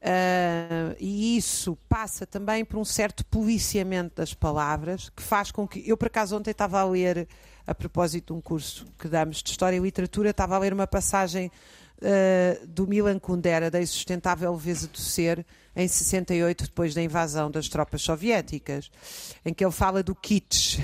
Uh, 0.00 0.96
e 0.98 1.36
isso 1.36 1.76
passa 1.86 2.26
também 2.26 2.64
por 2.64 2.78
um 2.78 2.84
certo 2.84 3.24
policiamento 3.26 4.16
das 4.16 4.32
palavras, 4.32 5.10
que 5.10 5.22
faz 5.22 5.50
com 5.50 5.68
que. 5.68 5.86
Eu, 5.86 5.96
por 5.96 6.06
acaso, 6.06 6.36
ontem 6.36 6.52
estava 6.52 6.80
a 6.80 6.84
ler 6.84 7.28
a 7.66 7.74
propósito 7.74 8.32
de 8.32 8.38
um 8.38 8.40
curso 8.40 8.86
que 8.98 9.08
damos 9.08 9.42
de 9.42 9.50
História 9.50 9.76
e 9.76 9.80
Literatura, 9.80 10.30
estava 10.30 10.56
a 10.56 10.58
ler 10.58 10.72
uma 10.72 10.86
passagem 10.86 11.52
uh, 11.98 12.66
do 12.66 12.86
Milan 12.86 13.18
Kundera, 13.18 13.70
da 13.70 13.80
Insustentável 13.80 14.52
Leveza 14.52 14.88
do 14.88 14.98
Ser, 14.98 15.44
em 15.74 15.86
68, 15.86 16.64
depois 16.64 16.94
da 16.94 17.02
invasão 17.02 17.50
das 17.50 17.68
tropas 17.68 18.02
soviéticas, 18.02 18.90
em 19.44 19.54
que 19.54 19.64
ele 19.64 19.72
fala 19.72 20.02
do 20.02 20.14
kitsch. 20.14 20.78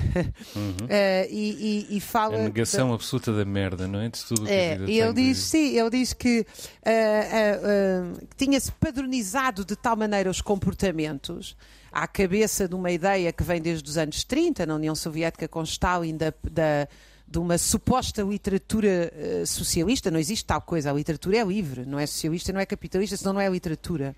Uhum. 0.55 0.71
uh, 0.71 0.87
e, 1.29 1.87
e, 1.91 1.97
e, 1.97 1.99
fala. 1.99 2.37
A 2.37 2.43
negação 2.43 2.89
da... 2.89 2.95
absoluta 2.95 3.33
da 3.33 3.45
merda, 3.45 3.87
não 3.87 3.99
é? 3.99 4.09
De 4.09 4.23
tudo 4.23 4.45
que 4.45 4.51
é, 4.51 4.73
a 4.73 4.77
vida 4.77 4.91
ele 4.91 5.13
diz, 5.13 5.37
sim, 5.39 5.77
ele 5.77 5.89
diz 5.89 6.13
que 6.13 6.41
uh, 6.41 8.27
tinha-se 8.37 8.71
padronizado 8.71 9.65
de 9.65 9.75
tal 9.75 9.95
maneira 9.95 10.29
os 10.29 10.41
comportamentos 10.41 11.55
à 11.91 12.07
cabeça 12.07 12.67
de 12.67 12.75
uma 12.75 12.91
ideia 12.91 13.31
que 13.33 13.43
vem 13.43 13.61
desde 13.61 13.89
os 13.89 13.97
anos 13.97 14.23
30, 14.23 14.65
na 14.65 14.75
União 14.75 14.95
Soviética 14.95 15.47
com 15.47 15.63
Stalin, 15.63 16.15
da, 16.15 16.33
da 16.49 16.87
de 17.29 17.39
uma 17.39 17.57
suposta 17.57 18.21
literatura 18.21 19.11
uh, 19.13 19.45
socialista. 19.45 20.09
Não 20.09 20.19
existe 20.19 20.45
tal 20.45 20.61
coisa. 20.61 20.89
A 20.89 20.93
literatura 20.93 21.37
é 21.37 21.43
livre, 21.43 21.85
não 21.85 21.99
é 21.99 22.05
socialista, 22.05 22.53
não 22.53 22.59
é 22.61 22.65
capitalista, 22.65 23.17
senão 23.17 23.33
não 23.33 23.41
é 23.41 23.49
literatura. 23.49 24.15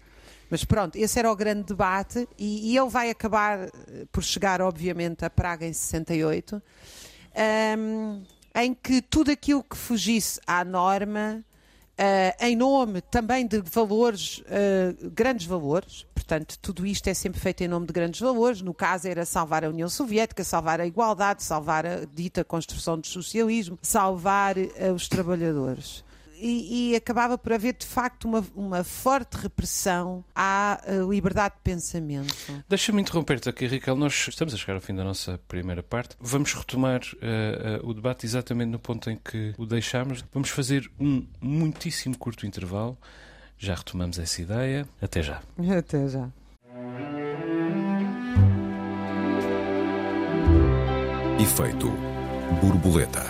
Mas 0.50 0.63
pronto, 0.63 0.96
esse 0.96 1.20
era 1.20 1.32
o 1.32 1.36
grande 1.36 1.63
debate 1.63 2.27
e, 2.38 2.72
e 2.72 2.77
ele 2.77 2.89
vai 2.89 3.10
acabar 3.10 3.60
eh, 3.60 4.06
por 4.12 4.24
chegar, 4.24 4.62
obviamente, 4.62 5.24
a 5.24 5.29
Praga 5.29 5.65
em 5.65 5.74
68, 5.74 6.56
um, 6.56 6.62
ehm, 7.36 8.24
em 8.56 8.74
que 8.74 9.01
tudo 9.01 9.32
aquilo 9.32 9.63
que 9.63 9.77
fugisse 9.77 10.39
à 10.48 10.65
norma 10.65 11.44
Uh, 12.00 12.32
em 12.39 12.56
nome 12.56 13.01
também 13.01 13.46
de 13.46 13.60
valores, 13.60 14.39
uh, 14.39 15.10
grandes 15.10 15.46
valores, 15.46 16.08
portanto, 16.15 16.58
tudo 16.62 16.86
isto 16.86 17.10
é 17.10 17.13
sempre 17.13 17.41
feito 17.41 17.62
em 17.62 17.68
nome 17.68 17.88
de 17.88 17.91
grandes 17.91 18.22
valores. 18.22 18.62
No 18.62 18.74
caso, 18.74 19.06
era 19.10 19.25
salvar 19.25 19.65
a 19.65 19.70
União 19.70 19.89
Soviética, 19.89 20.41
salvar 20.46 20.79
a 20.79 20.88
igualdade, 20.88 21.44
salvar 21.44 21.86
a 21.86 22.06
dita 22.06 22.41
construção 22.46 22.98
do 22.98 23.06
socialismo, 23.06 23.77
salvar 23.82 24.58
uh, 24.58 24.94
os 24.96 25.10
trabalhadores 25.10 26.06
e, 26.39 26.91
e, 26.91 26.96
acabava 26.96 27.38
por 27.38 27.53
haver 27.53 27.74
de 27.74 27.86
facto 27.86 28.25
uma, 28.25 28.46
uma 28.55 28.84
forte 28.84 29.36
repressão 29.36 30.24
à 30.36 30.81
eh, 30.86 31.00
liberdade 31.08 31.55
de 31.55 31.62
pensamento. 31.62 32.34
Deixa-me 32.67 33.01
interromper-te 33.01 33.50
aqui, 33.50 33.67
Raquel. 33.67 33.96
Nós 33.96 34.27
estamos 34.27 34.53
a 34.53 34.58
chegar 34.58 34.75
ao 34.75 34.81
fim 34.81 34.96
da 34.96 35.03
nossa 35.03 35.39
primeira 35.48 35.84
parte. 35.84 36.15
Vamos 36.19 36.53
retomar 36.53 37.01
uh, 37.01 37.86
uh, 37.86 37.89
o 37.89 37.93
debate 37.93 38.25
exatamente 38.25 38.69
no 38.69 38.79
ponto 38.79 39.10
em 39.10 39.17
que 39.17 39.53
o 39.58 39.65
deixámos. 39.65 40.24
Vamos 40.34 40.50
fazer 40.50 40.89
um 41.00 41.25
muitíssimo 41.41 42.17
curto 42.17 42.46
intervalo. 42.46 42.98
Já 43.58 43.75
retomamos 43.75 44.17
essa 44.17 44.41
ideia. 44.41 44.88
Até 45.01 45.22
já. 45.22 45.41
Até 45.77 46.08
já. 46.08 46.29
Efeito 51.39 51.89
borboleta. 52.62 53.24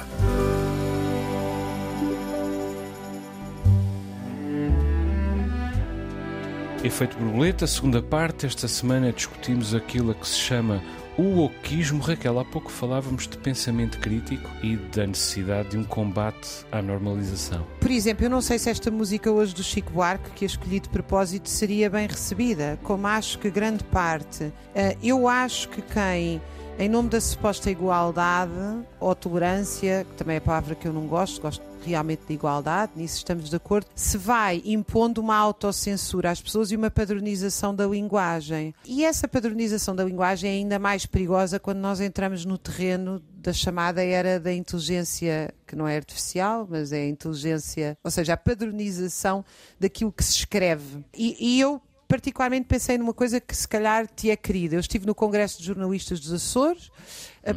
Efeito 6.81 7.17
borboleta, 7.17 7.67
segunda 7.67 8.01
parte. 8.01 8.45
Esta 8.45 8.65
semana 8.65 9.11
discutimos 9.11 9.75
aquilo 9.75 10.11
a 10.11 10.15
que 10.15 10.25
se 10.25 10.37
chama 10.37 10.81
o 11.17 11.43
oquismo. 11.43 12.01
Raquel, 12.01 12.39
há 12.39 12.45
pouco 12.45 12.71
falávamos 12.71 13.27
de 13.27 13.37
pensamento 13.37 13.99
crítico 13.99 14.49
e 14.63 14.77
da 14.77 15.05
necessidade 15.05 15.71
de 15.71 15.77
um 15.77 15.83
combate 15.83 16.65
à 16.71 16.81
normalização. 16.81 17.67
Por 17.81 17.91
exemplo, 17.91 18.25
eu 18.25 18.29
não 18.29 18.39
sei 18.39 18.57
se 18.57 18.69
esta 18.69 18.89
música 18.89 19.29
hoje 19.29 19.53
do 19.53 19.61
Chico 19.61 19.91
Buarque, 19.91 20.29
que 20.31 20.45
escolhi 20.45 20.79
de 20.79 20.87
propósito, 20.87 21.49
seria 21.49 21.89
bem 21.89 22.07
recebida, 22.07 22.79
como 22.81 23.05
acho 23.07 23.39
que 23.39 23.49
grande 23.49 23.83
parte. 23.83 24.49
Eh, 24.73 24.95
eu 25.03 25.27
acho 25.27 25.67
que 25.67 25.81
quem 25.81 26.39
em 26.79 26.87
nome 26.87 27.09
da 27.09 27.19
suposta 27.19 27.69
igualdade 27.69 28.53
ou 29.01 29.13
tolerância, 29.13 30.07
que 30.09 30.15
também 30.15 30.35
é 30.35 30.37
a 30.37 30.41
palavra 30.41 30.75
que 30.75 30.87
eu 30.87 30.93
não 30.93 31.07
gosto, 31.07 31.41
gosto 31.41 31.61
realmente 31.83 32.21
de 32.27 32.33
igualdade, 32.33 32.93
nisso 32.95 33.17
estamos 33.17 33.49
de 33.49 33.55
acordo, 33.55 33.87
se 33.95 34.17
vai 34.17 34.61
impondo 34.65 35.21
uma 35.21 35.35
autocensura 35.35 36.31
às 36.31 36.41
pessoas 36.41 36.71
e 36.71 36.75
uma 36.75 36.91
padronização 36.91 37.73
da 37.73 37.85
linguagem. 37.85 38.73
E 38.85 39.03
essa 39.03 39.27
padronização 39.27 39.95
da 39.95 40.03
linguagem 40.03 40.49
é 40.49 40.53
ainda 40.53 40.79
mais 40.79 41.05
perigosa 41.05 41.59
quando 41.59 41.79
nós 41.79 41.99
entramos 41.99 42.45
no 42.45 42.57
terreno 42.57 43.21
da 43.41 43.53
chamada 43.53 44.03
era 44.03 44.39
da 44.39 44.53
inteligência, 44.53 45.53
que 45.65 45.75
não 45.75 45.87
é 45.87 45.95
artificial, 45.95 46.67
mas 46.69 46.91
é 46.91 47.01
a 47.01 47.07
inteligência, 47.07 47.97
ou 48.03 48.11
seja, 48.11 48.33
a 48.33 48.37
padronização 48.37 49.45
daquilo 49.79 50.11
que 50.11 50.23
se 50.23 50.33
escreve. 50.33 51.03
E, 51.13 51.37
e 51.39 51.59
eu 51.59 51.81
particularmente 52.09 52.65
pensei 52.65 52.97
numa 52.97 53.13
coisa 53.13 53.39
que 53.39 53.55
se 53.55 53.67
calhar 53.67 54.07
te 54.07 54.31
é 54.31 54.35
querida. 54.35 54.75
Eu 54.75 54.79
estive 54.79 55.05
no 55.05 55.13
Congresso 55.13 55.59
de 55.59 55.65
Jornalistas 55.65 56.19
dos 56.19 56.33
Açores, 56.33 56.89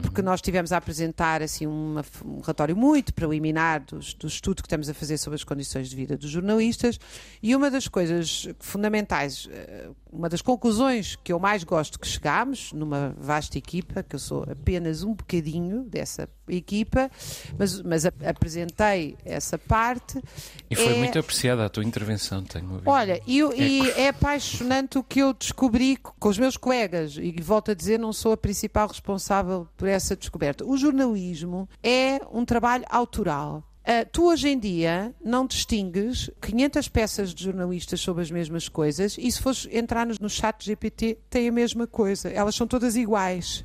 porque 0.00 0.20
Uhum. 0.20 0.26
nós 0.26 0.38
estivemos 0.38 0.72
a 0.72 0.76
apresentar 0.76 1.42
assim, 1.42 1.66
uma- 1.66 2.04
um 2.24 2.40
relatório 2.40 2.76
muito 2.76 3.12
preliminar 3.12 3.82
dos- 3.84 4.14
do 4.14 4.26
estudo 4.26 4.62
que 4.62 4.66
estamos 4.66 4.88
a 4.88 4.94
fazer 4.94 5.18
sobre 5.18 5.36
as 5.36 5.44
condições 5.44 5.88
de 5.88 5.96
vida 5.96 6.16
dos 6.16 6.30
jornalistas 6.30 6.98
e 7.42 7.54
uma 7.56 7.70
das 7.70 7.88
coisas 7.88 8.48
fundamentais, 8.60 9.48
eh, 9.50 9.90
uma 10.12 10.28
das 10.28 10.40
conclusões 10.42 11.16
que 11.16 11.32
eu 11.32 11.38
mais 11.38 11.64
gosto 11.64 11.98
que 11.98 12.06
chegámos 12.06 12.72
numa 12.72 13.14
vasta 13.18 13.58
equipa, 13.58 14.02
que 14.02 14.14
eu 14.14 14.20
sou 14.20 14.44
apenas 14.50 15.02
um 15.02 15.14
bocadinho 15.14 15.84
dessa 15.84 16.28
equipa, 16.54 17.10
mas, 17.58 17.80
mas 17.82 18.04
ap- 18.06 18.22
apresentei 18.24 19.16
essa 19.24 19.58
parte. 19.58 20.22
E 20.70 20.76
foi 20.76 20.92
é- 20.92 20.96
muito 20.98 21.18
apreciada 21.18 21.64
a 21.64 21.68
tua 21.68 21.84
intervenção, 21.84 22.42
tenho 22.42 22.68
ver. 22.78 22.88
Olha, 22.88 23.20
eu- 23.26 23.52
e 23.54 23.88
é 23.90 24.08
apaixonante 24.08 24.98
o 24.98 25.02
que 25.02 25.20
eu 25.20 25.32
descobri 25.32 25.96
co- 25.96 26.14
com 26.18 26.28
os 26.28 26.38
meus 26.38 26.56
colegas, 26.56 27.16
e 27.16 27.32
volto 27.40 27.70
a 27.70 27.74
dizer, 27.74 27.98
não 27.98 28.12
sou 28.12 28.32
a 28.32 28.36
principal 28.36 28.88
responsável 28.88 29.66
por 29.76 29.88
essa 29.88 30.14
descoberta. 30.16 30.64
O 30.64 30.76
jornalismo 30.76 31.68
é 31.82 32.20
um 32.32 32.44
trabalho 32.44 32.84
autoral. 32.88 33.62
Ah, 33.84 34.04
tu 34.10 34.28
hoje 34.28 34.48
em 34.48 34.56
dia 34.56 35.12
não 35.24 35.44
distingues 35.44 36.30
500 36.40 36.86
peças 36.86 37.34
de 37.34 37.42
jornalistas 37.42 38.00
sobre 38.00 38.22
as 38.22 38.30
mesmas 38.30 38.68
coisas 38.68 39.16
e 39.18 39.30
se 39.32 39.42
fores 39.42 39.66
entrar 39.72 40.06
no, 40.06 40.14
no 40.20 40.30
chat 40.30 40.64
GPT 40.64 41.18
tem 41.28 41.48
a 41.48 41.52
mesma 41.52 41.84
coisa. 41.84 42.28
Elas 42.28 42.54
são 42.54 42.64
todas 42.64 42.94
iguais. 42.94 43.64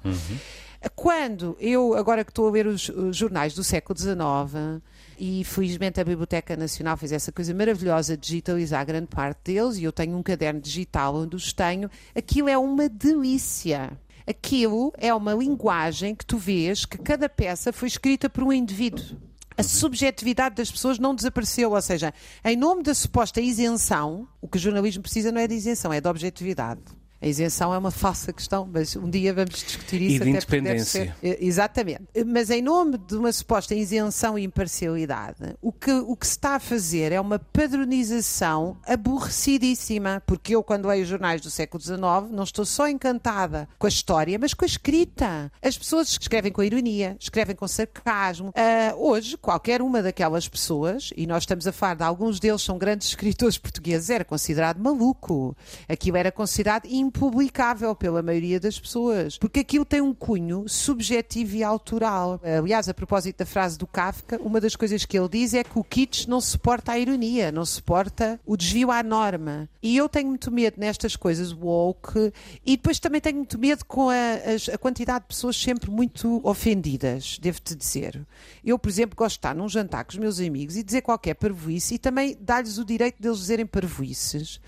Quando 0.95 1.57
eu, 1.59 1.93
agora 1.93 2.23
que 2.23 2.31
estou 2.31 2.47
a 2.47 2.51
ler 2.51 2.67
os, 2.67 2.89
os 2.89 3.15
jornais 3.15 3.53
do 3.53 3.63
século 3.63 3.97
XIX, 3.97 4.81
e 5.19 5.43
felizmente 5.43 5.99
a 5.99 6.03
Biblioteca 6.03 6.55
Nacional 6.55 6.95
fez 6.97 7.11
essa 7.11 7.31
coisa 7.31 7.53
maravilhosa 7.53 8.15
de 8.15 8.27
digitalizar 8.27 8.85
grande 8.85 9.07
parte 9.07 9.39
deles, 9.45 9.77
e 9.77 9.83
eu 9.83 9.91
tenho 9.91 10.15
um 10.15 10.23
caderno 10.23 10.61
digital 10.61 11.15
onde 11.15 11.35
os 11.35 11.51
tenho, 11.51 11.89
aquilo 12.15 12.49
é 12.49 12.57
uma 12.57 12.87
delícia. 12.87 13.91
Aquilo 14.27 14.93
é 14.97 15.13
uma 15.13 15.33
linguagem 15.33 16.13
que 16.13 16.25
tu 16.25 16.37
vês 16.37 16.85
que 16.85 16.97
cada 16.97 17.29
peça 17.29 17.71
foi 17.71 17.87
escrita 17.87 18.29
por 18.29 18.43
um 18.43 18.51
indivíduo. 18.51 19.17
A 19.57 19.63
subjetividade 19.63 20.53
das 20.53 20.69
pessoas 20.69 20.99
não 20.99 21.15
desapareceu, 21.15 21.71
ou 21.71 21.81
seja, 21.81 22.13
em 22.45 22.55
nome 22.55 22.83
da 22.83 22.93
suposta 22.93 23.41
isenção, 23.41 24.27
o 24.39 24.47
que 24.47 24.57
o 24.57 24.59
jornalismo 24.59 25.01
precisa 25.01 25.31
não 25.31 25.41
é 25.41 25.47
de 25.47 25.55
isenção, 25.55 25.91
é 25.91 25.99
de 25.99 26.07
objetividade. 26.07 26.81
A 27.21 27.27
isenção 27.27 27.73
é 27.73 27.77
uma 27.77 27.91
falsa 27.91 28.31
questão, 28.31 28.69
mas 28.71 28.95
um 28.95 29.09
dia 29.09 29.33
vamos 29.33 29.55
discutir 29.63 30.01
isso. 30.01 30.15
E 30.15 30.19
de 30.19 30.29
independência. 30.29 31.15
ser- 31.21 31.27
eh, 31.27 31.37
Exatamente. 31.41 32.03
Mas 32.25 32.49
em 32.49 32.61
nome 32.61 32.97
de 32.97 33.15
uma 33.15 33.31
suposta 33.31 33.73
isenção 33.73 34.37
e 34.37 34.43
imparcialidade, 34.43 35.55
o 35.61 35.71
que, 35.71 35.91
o 35.91 36.15
que 36.15 36.25
se 36.27 36.33
está 36.33 36.55
a 36.55 36.59
fazer 36.59 37.11
é 37.11 37.19
uma 37.19 37.39
padronização 37.39 38.77
aborrecidíssima. 38.85 40.21
Porque 40.25 40.55
eu, 40.55 40.63
quando 40.63 40.87
leio 40.87 41.03
os 41.03 41.09
jornais 41.09 41.41
do 41.41 41.49
século 41.49 41.81
XIX, 41.81 41.99
não 42.31 42.43
estou 42.43 42.65
só 42.65 42.87
encantada 42.87 43.67
com 43.77 43.85
a 43.85 43.89
história, 43.89 44.37
mas 44.39 44.53
com 44.53 44.65
a 44.65 44.67
escrita. 44.67 45.51
As 45.61 45.77
pessoas 45.77 46.09
escrevem 46.09 46.51
com 46.51 46.63
ironia, 46.63 47.15
escrevem 47.19 47.55
com 47.55 47.67
sarcasmo. 47.67 48.51
Ah, 48.55 48.93
hoje, 48.95 49.37
qualquer 49.37 49.81
uma 49.81 50.01
daquelas 50.01 50.47
pessoas, 50.47 51.09
e 51.15 51.25
nós 51.27 51.43
estamos 51.43 51.67
a 51.67 51.71
falar 51.71 51.95
de 51.95 52.03
alguns 52.03 52.39
deles 52.39 52.61
são 52.61 52.77
grandes 52.77 53.07
escritores 53.09 53.57
portugueses, 53.57 54.09
era 54.09 54.23
considerado 54.25 54.79
maluco. 54.79 55.55
Aquilo 55.87 56.17
era 56.17 56.31
considerado 56.31 56.85
impublicável 57.07 57.95
pela 57.95 58.21
maioria 58.21 58.59
das 58.59 58.79
pessoas, 58.79 59.37
porque 59.37 59.59
aquilo 59.61 59.85
tem 59.85 60.01
um 60.01 60.13
cunho 60.13 60.65
subjetivo 60.67 61.55
e 61.55 61.63
autoral. 61.63 62.39
Aliás, 62.43 62.87
a 62.87 62.93
propósito 62.93 63.37
da 63.39 63.45
frase 63.45 63.77
do 63.77 63.87
Kafka, 63.87 64.39
uma 64.41 64.59
das 64.61 64.75
coisas 64.75 65.05
que 65.05 65.17
ele 65.17 65.29
diz 65.29 65.53
é 65.53 65.63
que 65.63 65.77
o 65.79 65.83
kitsch 65.83 66.27
não 66.27 66.39
suporta 66.41 66.91
a 66.93 66.99
ironia, 66.99 67.51
não 67.51 67.65
suporta 67.65 68.39
o 68.45 68.55
desvio 68.55 68.91
à 68.91 69.01
norma. 69.03 69.67
E 69.81 69.95
eu 69.97 70.07
tenho 70.09 70.27
muito 70.29 70.51
medo 70.51 70.75
nestas 70.77 71.15
coisas 71.15 71.51
woke 71.53 72.31
e 72.65 72.75
depois 72.77 72.99
também 72.99 73.21
tenho 73.21 73.37
muito 73.37 73.57
medo 73.57 73.85
com 73.85 74.09
a, 74.09 74.33
as- 74.53 74.69
a 74.69 74.77
quantidade 74.77 75.21
de 75.21 75.27
pessoas 75.29 75.55
sempre 75.57 75.89
muito 75.89 76.41
ofendidas, 76.43 77.37
devo-te 77.41 77.75
dizer. 77.75 78.25
Eu, 78.63 78.77
por 78.77 78.89
exemplo, 78.89 79.15
gosto 79.15 79.35
de 79.35 79.39
estar 79.39 79.55
num 79.55 79.69
jantar 79.69 80.03
com 80.03 80.11
os 80.11 80.17
meus 80.17 80.39
amigos 80.39 80.75
e 80.75 80.83
dizer 80.83 81.01
qualquer 81.01 81.35
parvoíce 81.35 81.95
e 81.95 81.97
também 81.97 82.37
dar-lhes 82.39 82.77
o 82.77 82.85
direito 82.85 83.21
deles 83.21 83.37
dizerem 83.39 83.65
parvoíces, 83.65 84.59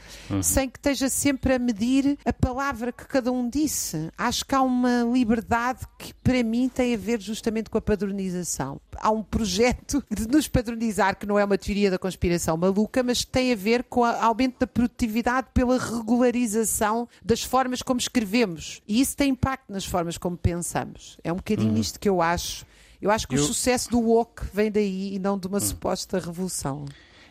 sem 0.42 0.70
que 0.70 0.78
esteja 0.78 1.10
sempre 1.10 1.54
a 1.54 1.60
medir 1.60 2.18
a 2.30 2.34
palavra 2.34 2.92
que 2.92 3.06
cada 3.06 3.32
um 3.32 3.50
disse. 3.50 4.10
Acho 4.18 4.46
que 4.46 4.56
há 4.56 4.62
uma 4.62 5.04
liberdade 5.12 5.86
que, 5.98 6.14
para 6.16 6.44
mim, 6.44 6.70
tem 6.70 6.94
a 6.94 6.98
ver 6.98 7.22
justamente 7.22 7.70
com 7.70 7.78
a 7.78 7.82
padronização. 7.82 8.80
Há 8.98 9.10
um 9.12 9.24
projeto 9.24 10.04
de 10.10 10.28
nos 10.28 10.48
padronizar, 10.48 11.18
que 11.18 11.26
não 11.26 11.38
é 11.38 11.44
uma 11.44 11.58
teoria 11.58 11.92
da 11.92 11.98
conspiração 12.00 12.56
maluca, 12.58 13.02
mas 13.04 13.24
que 13.24 13.32
tem 13.32 13.52
a 13.52 13.56
ver 13.56 13.84
com 13.84 14.02
o 14.02 14.06
aumento 14.06 14.60
da 14.60 14.68
produtividade 14.68 15.48
pela 15.54 15.78
regularização 15.78 17.08
das 17.24 17.44
formas 17.44 17.82
como 17.82 18.00
escrevemos. 18.00 18.82
E 18.88 19.02
isso 19.02 19.16
tem 19.16 19.32
impacto 19.32 19.72
nas 19.72 19.86
formas 19.86 20.18
como 20.18 20.38
pensamos. 20.38 21.18
É 21.24 21.32
um 21.32 21.38
bocadinho 21.38 21.78
isto 21.78 22.00
que 22.00 22.08
eu 22.10 22.22
acho. 22.22 22.66
Eu 23.02 23.10
acho 23.12 23.28
que 23.28 23.36
Eu- 23.36 23.42
o 23.44 23.46
sucesso 23.46 23.90
do 23.90 24.00
woke 24.00 24.44
vem 24.54 24.70
daí 24.72 25.16
e 25.16 25.20
não 25.20 25.38
de 25.40 25.48
uma 25.48 25.60
suposta 25.60 26.20
revolução. 26.20 26.86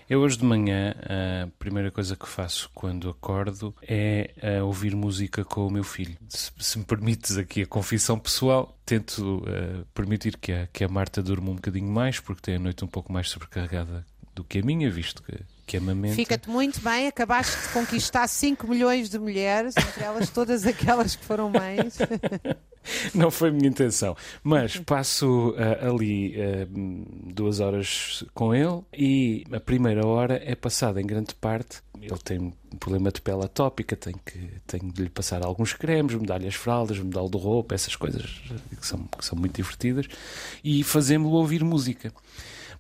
Eu 0.09 0.21
hoje 0.21 0.38
de 0.38 0.44
manhã, 0.44 0.94
a 1.03 1.49
primeira 1.59 1.90
coisa 1.90 2.16
que 2.16 2.27
faço 2.27 2.71
quando 2.75 3.11
acordo 3.11 3.75
é 3.83 4.62
ouvir 4.62 4.97
música 4.97 5.44
com 5.44 5.66
o 5.66 5.71
meu 5.71 5.85
filho. 5.85 6.16
Se, 6.31 6.51
se 6.59 6.79
me 6.79 6.85
permites 6.87 7.37
aqui 7.37 7.62
a 7.62 7.66
confissão 7.66 8.18
pessoal, 8.18 8.75
tento 8.87 9.44
ah, 9.47 9.85
permitir 9.92 10.38
que 10.38 10.51
a, 10.51 10.66
que 10.68 10.83
a 10.83 10.88
Marta 10.88 11.23
durma 11.23 11.51
um 11.51 11.57
bocadinho 11.57 11.92
mais, 11.92 12.21
porque 12.21 12.40
tem 12.40 12.57
a 12.57 12.59
noite 12.59 12.83
um 12.83 12.88
pouco 12.88 13.12
mais 13.12 13.29
sobrecarregada 13.29 14.07
do 14.35 14.42
que 14.42 14.61
a 14.61 14.62
minha, 14.62 14.90
visto 14.90 15.23
que, 15.23 15.35
que 15.68 15.76
amamenta. 15.76 16.14
Fica-te 16.14 16.48
muito 16.48 16.81
bem, 16.81 17.07
acabaste 17.07 17.54
de 17.61 17.68
conquistar 17.74 18.26
5 18.26 18.66
milhões 18.66 19.11
de 19.11 19.18
mulheres, 19.18 19.74
entre 19.76 20.02
elas 20.02 20.31
todas 20.31 20.66
aquelas 20.66 21.14
que 21.14 21.24
foram 21.24 21.50
mães. 21.50 21.98
Não 23.14 23.31
foi 23.31 23.50
a 23.50 23.52
minha 23.52 23.68
intenção. 23.68 24.16
Mas 24.42 24.78
passo 24.78 25.54
ah, 25.59 25.88
ali 25.88 26.35
ah, 26.40 26.66
duas 27.35 27.61
horas 27.61 28.24
com 28.33 28.54
ele 28.54 28.81
e 28.96 29.44
a 29.52 29.61
primeira 29.61 30.07
hora 30.07 30.40
é 30.42 30.54
passada 30.54 31.00
em 31.00 31.07
grande 31.07 31.35
parte. 31.35 31.83
Ele 32.00 32.18
tem 32.24 32.38
um 32.38 32.76
problema 32.78 33.12
de 33.12 33.20
pele 33.20 33.44
atópica, 33.44 33.94
tenho, 33.94 34.18
que, 34.24 34.38
tenho 34.66 34.90
de 34.90 35.02
lhe 35.02 35.11
passar 35.11 35.44
alguns 35.44 35.74
cremes, 35.74 36.14
mudar-lhe 36.14 36.46
as 36.46 36.54
fraldas, 36.54 36.98
mudá-lo 36.98 37.28
de 37.28 37.37
roupa, 37.37 37.74
essas 37.74 37.94
coisas 37.94 38.24
que 38.81 38.87
são, 38.87 39.00
que 39.00 39.24
são 39.24 39.37
muito 39.37 39.57
divertidas, 39.57 40.07
e 40.62 40.83
fazemos-lo 40.83 41.37
ouvir 41.37 41.62
música. 41.62 42.12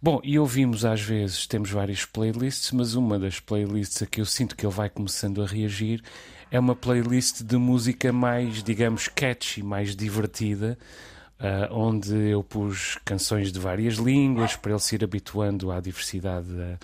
Bom, 0.00 0.20
e 0.22 0.38
ouvimos 0.38 0.84
às 0.84 1.00
vezes, 1.00 1.46
temos 1.46 1.70
várias 1.70 2.04
playlists, 2.04 2.70
mas 2.70 2.94
uma 2.94 3.18
das 3.18 3.40
playlists 3.40 4.00
a 4.02 4.06
que 4.06 4.20
eu 4.20 4.24
sinto 4.26 4.54
que 4.54 4.64
ele 4.64 4.72
vai 4.72 4.88
começando 4.88 5.42
a 5.42 5.46
reagir 5.46 6.00
é 6.50 6.58
uma 6.58 6.76
playlist 6.76 7.42
de 7.42 7.56
música 7.56 8.12
mais, 8.12 8.62
digamos, 8.62 9.08
catchy, 9.08 9.60
mais 9.62 9.96
divertida, 9.96 10.78
ah, 11.40 11.68
onde 11.72 12.14
eu 12.14 12.44
pus 12.44 12.96
canções 13.04 13.50
de 13.52 13.58
várias 13.58 13.94
línguas 13.96 14.54
para 14.54 14.70
ele 14.72 14.80
se 14.80 14.94
ir 14.94 15.02
habituando 15.02 15.72
à 15.72 15.80
diversidade 15.80 16.46
da- 16.48 16.78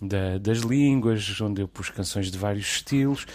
da- 0.00 0.38
das 0.38 0.58
línguas, 0.58 1.40
onde 1.40 1.62
eu 1.62 1.68
pus 1.68 1.88
canções 1.88 2.30
de 2.30 2.36
vários 2.36 2.66
estilos. 2.66 3.26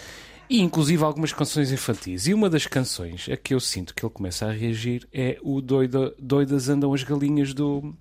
E 0.48 0.60
inclusive 0.60 1.02
algumas 1.02 1.32
canções 1.32 1.72
infantis. 1.72 2.28
E 2.28 2.32
uma 2.32 2.48
das 2.48 2.66
canções 2.68 3.28
a 3.28 3.36
que 3.36 3.52
eu 3.52 3.58
sinto 3.58 3.92
que 3.92 4.04
ele 4.06 4.12
começa 4.12 4.46
a 4.46 4.52
reagir 4.52 5.04
é 5.12 5.36
o 5.42 5.60
Doida, 5.60 6.14
Doidas 6.16 6.68
Andam 6.68 6.94
as 6.94 7.02
Galinhas 7.02 7.52
do, 7.52 7.92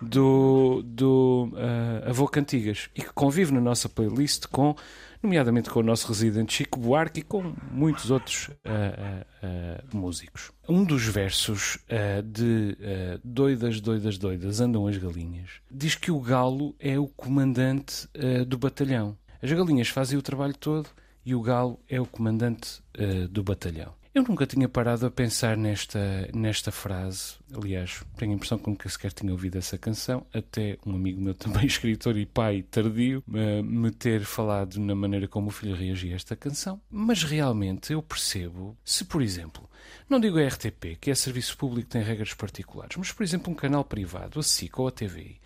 do, 0.00 0.82
do 0.84 1.50
ah, 1.56 2.10
Avô 2.10 2.28
Cantigas 2.28 2.88
e 2.94 3.02
que 3.02 3.12
convive 3.12 3.52
na 3.52 3.60
nossa 3.60 3.88
playlist 3.88 4.46
com, 4.46 4.74
nomeadamente 5.22 5.70
com 5.70 5.80
o 5.80 5.82
nosso 5.82 6.08
residente 6.08 6.54
Chico 6.54 6.78
Buarque 6.78 7.20
e 7.20 7.22
com 7.22 7.54
muitos 7.70 8.10
outros 8.10 8.50
ah, 8.64 9.24
ah, 9.42 9.84
músicos. 9.92 10.50
Um 10.68 10.84
dos 10.84 11.04
versos 11.06 11.78
de 12.24 12.76
Doidas, 13.22 13.80
Doidas, 13.80 14.18
Doidas 14.18 14.60
Andam 14.60 14.86
as 14.86 14.96
Galinhas 14.96 15.50
diz 15.70 15.94
que 15.94 16.10
o 16.10 16.20
galo 16.20 16.74
é 16.78 16.98
o 16.98 17.06
comandante 17.06 18.08
do 18.46 18.56
batalhão. 18.56 19.16
As 19.42 19.52
galinhas 19.52 19.88
fazem 19.88 20.18
o 20.18 20.22
trabalho 20.22 20.56
todo 20.56 20.88
e 21.24 21.34
o 21.34 21.42
galo 21.42 21.78
é 21.88 22.00
o 22.00 22.06
comandante 22.06 22.82
do 23.30 23.42
batalhão. 23.42 23.92
Eu 24.14 24.22
nunca 24.22 24.46
tinha 24.46 24.68
parado 24.68 25.06
a 25.06 25.10
pensar 25.10 25.56
nesta, 25.56 26.30
nesta 26.32 26.70
frase. 26.70 27.34
Aliás, 27.52 28.04
tenho 28.16 28.30
a 28.30 28.34
impressão 28.36 28.56
que 28.56 28.70
nunca 28.70 28.88
sequer 28.88 29.12
tinha 29.12 29.32
ouvido 29.32 29.58
essa 29.58 29.76
canção, 29.76 30.24
até 30.32 30.78
um 30.86 30.94
amigo 30.94 31.20
meu, 31.20 31.34
também 31.34 31.66
escritor 31.66 32.16
e 32.16 32.24
pai 32.24 32.62
tardio, 32.62 33.24
eh, 33.34 33.60
me 33.60 33.90
ter 33.90 34.24
falado 34.24 34.78
na 34.78 34.94
maneira 34.94 35.26
como 35.26 35.48
o 35.48 35.50
filho 35.50 35.74
reagia 35.74 36.12
a 36.12 36.14
esta 36.14 36.36
canção. 36.36 36.80
Mas 36.88 37.24
realmente 37.24 37.92
eu 37.92 38.00
percebo, 38.00 38.78
se 38.84 39.04
por 39.04 39.20
exemplo, 39.20 39.68
não 40.08 40.20
digo 40.20 40.38
a 40.38 40.46
RTP, 40.46 40.96
que 41.00 41.10
é 41.10 41.14
serviço 41.16 41.58
público 41.58 41.90
tem 41.90 42.00
regras 42.00 42.32
particulares, 42.34 42.96
mas 42.96 43.10
por 43.10 43.24
exemplo 43.24 43.52
um 43.52 43.56
canal 43.56 43.84
privado, 43.84 44.38
a 44.38 44.44
SIC 44.44 44.78
ou 44.78 44.86
a 44.86 44.92
TVI, 44.92 45.40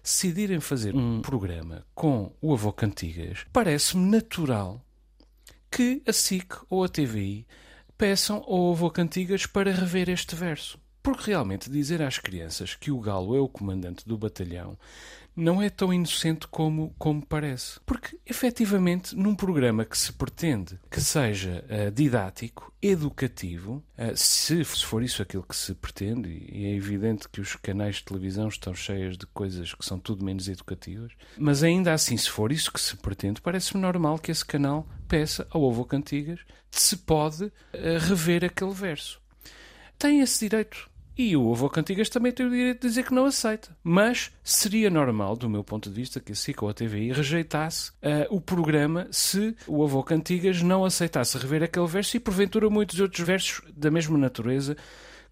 decidirem 0.00 0.60
fazer 0.60 0.94
um 0.94 1.20
programa 1.22 1.84
com 1.92 2.32
o 2.40 2.54
avô 2.54 2.72
Cantigas, 2.72 3.44
parece-me 3.52 4.08
natural 4.08 4.80
que 5.68 6.00
a 6.06 6.12
SIC 6.12 6.54
ou 6.70 6.84
a 6.84 6.88
TVI 6.88 7.44
peçam 8.02 8.42
ao 8.48 8.72
avô 8.72 8.90
Cantigas 8.90 9.46
para 9.46 9.70
rever 9.70 10.08
este 10.08 10.34
verso. 10.34 10.76
Porque 11.04 11.30
realmente 11.30 11.70
dizer 11.70 12.02
às 12.02 12.18
crianças 12.18 12.74
que 12.74 12.90
o 12.90 12.98
galo 12.98 13.36
é 13.36 13.38
o 13.38 13.48
comandante 13.48 14.04
do 14.08 14.18
batalhão 14.18 14.76
não 15.34 15.62
é 15.62 15.70
tão 15.70 15.92
inocente 15.92 16.46
como, 16.48 16.94
como 16.98 17.24
parece. 17.24 17.80
Porque, 17.86 18.18
efetivamente, 18.26 19.16
num 19.16 19.34
programa 19.34 19.84
que 19.84 19.96
se 19.96 20.12
pretende 20.12 20.78
que 20.90 21.00
seja 21.00 21.64
uh, 21.68 21.90
didático, 21.90 22.72
educativo, 22.80 23.82
uh, 23.96 24.16
se, 24.16 24.62
for 24.64 25.02
isso 25.02 25.22
aquilo 25.22 25.42
que 25.42 25.56
se 25.56 25.74
pretende, 25.74 26.28
e 26.50 26.66
é 26.66 26.74
evidente 26.74 27.28
que 27.28 27.40
os 27.40 27.56
canais 27.56 27.96
de 27.96 28.04
televisão 28.04 28.48
estão 28.48 28.74
cheios 28.74 29.16
de 29.16 29.26
coisas 29.26 29.74
que 29.74 29.84
são 29.84 29.98
tudo 29.98 30.24
menos 30.24 30.48
educativas, 30.48 31.12
mas 31.38 31.62
ainda 31.62 31.92
assim, 31.92 32.16
se 32.16 32.28
for 32.28 32.52
isso 32.52 32.72
que 32.72 32.80
se 32.80 32.96
pretende, 32.96 33.40
parece-me 33.40 33.80
normal 33.80 34.18
que 34.18 34.30
esse 34.30 34.44
canal 34.44 34.86
peça 35.08 35.46
ao 35.50 35.62
Ovo 35.62 35.84
Cantigas 35.84 36.40
se 36.70 36.96
pode 36.96 37.44
uh, 37.44 37.52
rever 38.00 38.44
aquele 38.44 38.72
verso. 38.72 39.20
Tem 39.98 40.20
esse 40.20 40.48
direito 40.48 40.90
e 41.16 41.36
o 41.36 41.52
Avô 41.52 41.68
Cantigas 41.68 42.08
também 42.08 42.32
tem 42.32 42.46
o 42.46 42.50
direito 42.50 42.82
de 42.82 42.88
dizer 42.88 43.04
que 43.04 43.14
não 43.14 43.26
aceita. 43.26 43.76
Mas 43.82 44.30
seria 44.42 44.88
normal, 44.88 45.36
do 45.36 45.48
meu 45.48 45.62
ponto 45.62 45.90
de 45.90 45.94
vista, 45.94 46.20
que 46.20 46.32
a 46.32 46.34
SIC 46.34 46.62
ou 46.62 46.68
a 46.68 46.74
TVI 46.74 47.12
rejeitasse 47.12 47.90
uh, 47.90 48.34
o 48.34 48.40
programa 48.40 49.06
se 49.10 49.54
o 49.66 49.84
Avô 49.84 50.02
Cantigas 50.02 50.62
não 50.62 50.84
aceitasse 50.84 51.36
rever 51.36 51.62
aquele 51.62 51.86
verso 51.86 52.16
e, 52.16 52.20
porventura, 52.20 52.70
muitos 52.70 52.98
outros 53.00 53.26
versos 53.26 53.62
da 53.76 53.90
mesma 53.90 54.16
natureza 54.16 54.76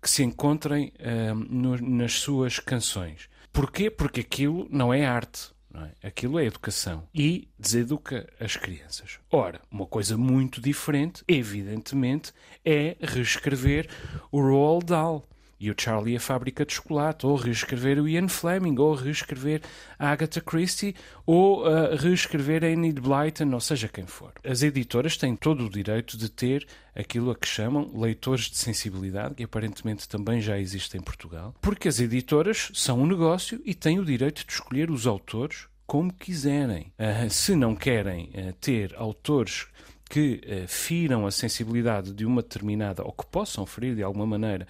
que 0.03 0.11
se 0.11 0.23
encontrem 0.23 0.93
uh, 0.99 1.35
no, 1.35 1.77
nas 1.77 2.15
suas 2.15 2.59
canções. 2.59 3.29
Porquê? 3.53 3.91
Porque 3.91 4.21
aquilo 4.21 4.67
não 4.71 4.93
é 4.93 5.07
arte. 5.07 5.51
Não 5.73 5.85
é? 5.85 5.93
Aquilo 6.03 6.39
é 6.39 6.45
educação 6.45 7.05
e 7.15 7.49
deseduca 7.57 8.29
as 8.41 8.57
crianças. 8.57 9.21
Ora, 9.31 9.61
uma 9.71 9.87
coisa 9.87 10.17
muito 10.17 10.61
diferente, 10.61 11.23
evidentemente, 11.29 12.33
é 12.65 12.97
reescrever 13.01 13.89
o 14.33 14.41
Roald 14.41 14.87
Dahl 14.87 15.29
e 15.61 15.71
o 15.71 15.75
Charlie 15.79 16.17
a 16.17 16.21
Fábrica 16.21 16.65
de 16.65 16.73
Chocolate, 16.73 17.27
ou 17.27 17.37
reescrever 17.37 18.01
o 18.01 18.09
Ian 18.09 18.29
Fleming, 18.29 18.79
ou 18.79 18.95
reescrever 18.95 19.61
a 19.99 20.11
Agatha 20.11 20.41
Christie, 20.41 20.97
ou 21.27 21.67
uh, 21.67 21.95
reescrever 21.97 22.65
a 22.65 22.71
Enid 22.71 22.99
Blyton, 22.99 23.53
ou 23.53 23.61
seja 23.61 23.87
quem 23.87 24.07
for. 24.07 24.33
As 24.43 24.63
editoras 24.63 25.19
têm 25.19 25.37
todo 25.37 25.67
o 25.67 25.71
direito 25.71 26.17
de 26.17 26.31
ter 26.31 26.67
aquilo 26.95 27.31
a 27.31 27.37
que 27.37 27.47
chamam 27.47 27.91
leitores 27.95 28.45
de 28.45 28.57
sensibilidade, 28.57 29.35
que 29.35 29.45
aparentemente 29.45 30.09
também 30.09 30.41
já 30.41 30.59
existe 30.59 30.97
em 30.97 31.01
Portugal, 31.01 31.55
porque 31.61 31.89
as 31.89 32.01
editoras 32.01 32.71
são 32.73 33.01
um 33.01 33.07
negócio 33.07 33.61
e 33.65 33.75
têm 33.75 33.99
o 33.99 34.05
direito 34.05 34.47
de 34.47 34.53
escolher 34.53 34.91
os 34.91 35.07
autores 35.07 35.67
como 35.87 36.13
quiserem. 36.13 36.93
Uh, 36.99 37.29
se 37.29 37.55
não 37.55 37.77
querem 37.77 38.31
uh, 38.35 38.53
ter 38.61 38.95
autores 38.97 39.67
que 40.09 40.41
uh, 40.45 40.69
firam 40.69 41.27
a 41.27 41.31
sensibilidade 41.31 42.13
de 42.13 42.25
uma 42.25 42.43
determinada, 42.43 43.03
ou 43.05 43.13
que 43.13 43.27
possam 43.27 43.67
ferir 43.67 43.95
de 43.95 44.03
alguma 44.03 44.27
maneira 44.27 44.67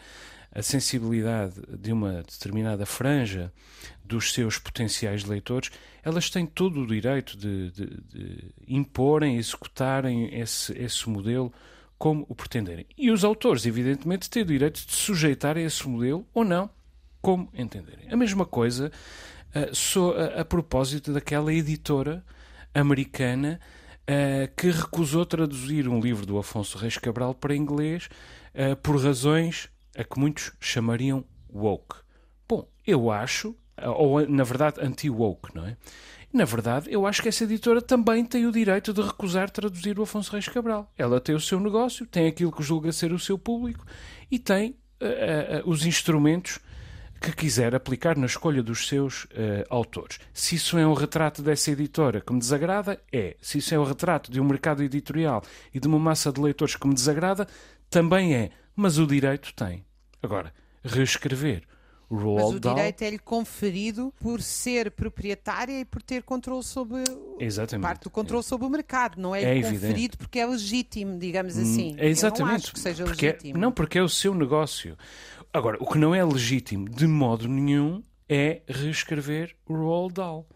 a 0.53 0.63
sensibilidade 0.63 1.55
de 1.79 1.93
uma 1.93 2.23
determinada 2.23 2.85
franja 2.85 3.53
dos 4.05 4.33
seus 4.33 4.59
potenciais 4.59 5.25
leitores, 5.25 5.71
elas 6.03 6.29
têm 6.29 6.45
todo 6.45 6.81
o 6.81 6.87
direito 6.87 7.37
de, 7.37 7.71
de, 7.71 7.87
de 7.87 8.55
imporem, 8.67 9.37
executarem 9.37 10.35
esse, 10.35 10.77
esse 10.77 11.09
modelo 11.09 11.53
como 11.97 12.27
o 12.29 12.35
pretenderem. 12.35 12.87
E 12.97 13.11
os 13.11 13.25
autores, 13.25 13.67
evidentemente, 13.67 14.29
têm 14.29 14.43
o 14.43 14.47
direito 14.47 14.85
de 14.85 14.93
sujeitar 14.93 15.57
a 15.57 15.61
esse 15.61 15.87
modelo 15.89 16.27
ou 16.35 16.45
não, 16.45 16.69
como 17.21 17.49
entenderem. 17.55 18.11
A 18.11 18.17
mesma 18.17 18.45
coisa 18.45 18.91
so, 19.73 20.13
a, 20.13 20.41
a, 20.41 20.45
propósito 20.45 21.13
daquela 21.13 21.53
editora 21.53 22.25
americana 22.75 23.61
uh, 24.03 24.55
que 24.57 24.71
recusou 24.71 25.27
traduzir 25.27 25.89
um 25.89 26.01
livro 26.01 26.25
do 26.25 26.39
Afonso 26.39 26.79
Reis 26.79 26.97
Cabral 26.97 27.35
para 27.35 27.55
inglês 27.55 28.09
uh, 28.55 28.77
por 28.77 29.03
razões 29.03 29.69
a 30.01 30.05
que 30.05 30.19
muitos 30.19 30.53
chamariam 30.59 31.25
woke. 31.53 31.97
Bom, 32.49 32.67
eu 32.87 33.11
acho, 33.11 33.55
ou 33.97 34.27
na 34.27 34.45
verdade 34.45 34.81
anti-woke, 34.81 35.55
não 35.55 35.67
é? 35.67 35.77
Na 36.33 36.45
verdade, 36.45 36.89
eu 36.91 37.07
acho 37.07 37.21
que 37.21 37.29
essa 37.29 37.45
editora 37.45 37.83
também 37.83 38.25
tem 38.25 38.47
o 38.47 38.53
direito 38.53 38.93
de 38.93 39.03
recusar 39.03 39.51
traduzir 39.51 39.99
o 39.99 40.05
Afonso 40.05 40.33
Reis 40.33 40.49
Cabral. 40.49 40.91
Ela 40.97 41.21
tem 41.21 41.35
o 41.35 41.41
seu 41.41 41.59
negócio, 41.59 42.07
tem 42.07 42.29
aquilo 42.29 42.53
que 42.53 42.63
julga 42.63 42.93
ser 42.93 43.13
o 43.13 43.19
seu 43.19 43.37
público 43.37 43.85
e 44.31 44.39
tem 44.39 44.71
uh, 44.71 45.67
uh, 45.67 45.69
os 45.69 45.85
instrumentos 45.85 46.61
que 47.21 47.33
quiser 47.33 47.75
aplicar 47.75 48.17
na 48.17 48.27
escolha 48.27 48.63
dos 48.63 48.87
seus 48.87 49.25
uh, 49.25 49.67
autores. 49.69 50.19
Se 50.33 50.55
isso 50.55 50.79
é 50.79 50.87
um 50.87 50.95
retrato 50.95 51.43
dessa 51.43 51.73
editora 51.73 52.21
que 52.21 52.33
me 52.33 52.39
desagrada, 52.39 52.99
é. 53.13 53.37
Se 53.43 53.59
isso 53.59 53.75
é 53.75 53.79
um 53.79 53.85
retrato 53.85 54.31
de 54.31 54.41
um 54.41 54.45
mercado 54.45 54.83
editorial 54.85 55.43
e 55.75 55.81
de 55.81 55.89
uma 55.89 55.99
massa 55.99 56.33
de 56.33 56.41
leitores 56.41 56.77
que 56.77 56.87
me 56.87 56.95
desagrada, 56.95 57.47
também 57.91 58.35
é 58.35 58.51
mas 58.81 58.99
o 58.99 59.07
direito 59.07 59.53
tem. 59.55 59.85
Agora, 60.23 60.53
reescrever 60.83 61.65
o 62.11 62.17
Roald 62.17 62.43
Mas 62.43 62.55
o 62.55 62.61
Dahl, 62.61 62.75
direito 62.75 63.03
é-lhe 63.03 63.19
conferido 63.19 64.13
por 64.19 64.43
ser 64.43 64.91
proprietária 64.91 65.81
e 65.81 65.85
por 65.85 66.03
ter 66.03 66.25
controle 66.25 66.65
sobre 66.65 67.05
exatamente, 67.39 67.87
parte 67.87 68.03
do 68.03 68.11
controle 68.11 68.41
é. 68.41 68.43
sobre 68.43 68.67
o 68.67 68.71
mercado, 68.71 69.21
não 69.21 69.33
é, 69.33 69.43
é 69.45 69.55
conferido 69.55 69.87
evidente. 69.87 70.17
porque 70.17 70.41
é 70.41 70.47
legítimo, 70.47 71.17
digamos 71.19 71.57
hum, 71.57 71.63
assim. 71.63 71.95
É 71.97 72.09
exatamente. 72.09 72.41
Eu 72.41 72.47
não 72.47 72.55
acho 72.57 72.73
que 72.73 72.81
seja 72.81 73.05
porque 73.05 73.27
é- 73.27 73.31
legítimo. 73.31 73.57
É, 73.57 73.61
não, 73.61 73.71
porque 73.71 73.99
é 73.99 74.03
o 74.03 74.09
seu 74.09 74.35
negócio. 74.35 74.99
Agora, 75.53 75.79
o 75.81 75.87
que 75.87 75.99
não 75.99 76.13
é 76.13 76.25
legítimo 76.25 76.89
de 76.89 77.07
modo 77.07 77.47
nenhum 77.47 78.03
é 78.29 78.63
reescrever 78.67 79.55
o 79.69 79.75
Roald 79.75 80.15
Dahl 80.15 80.47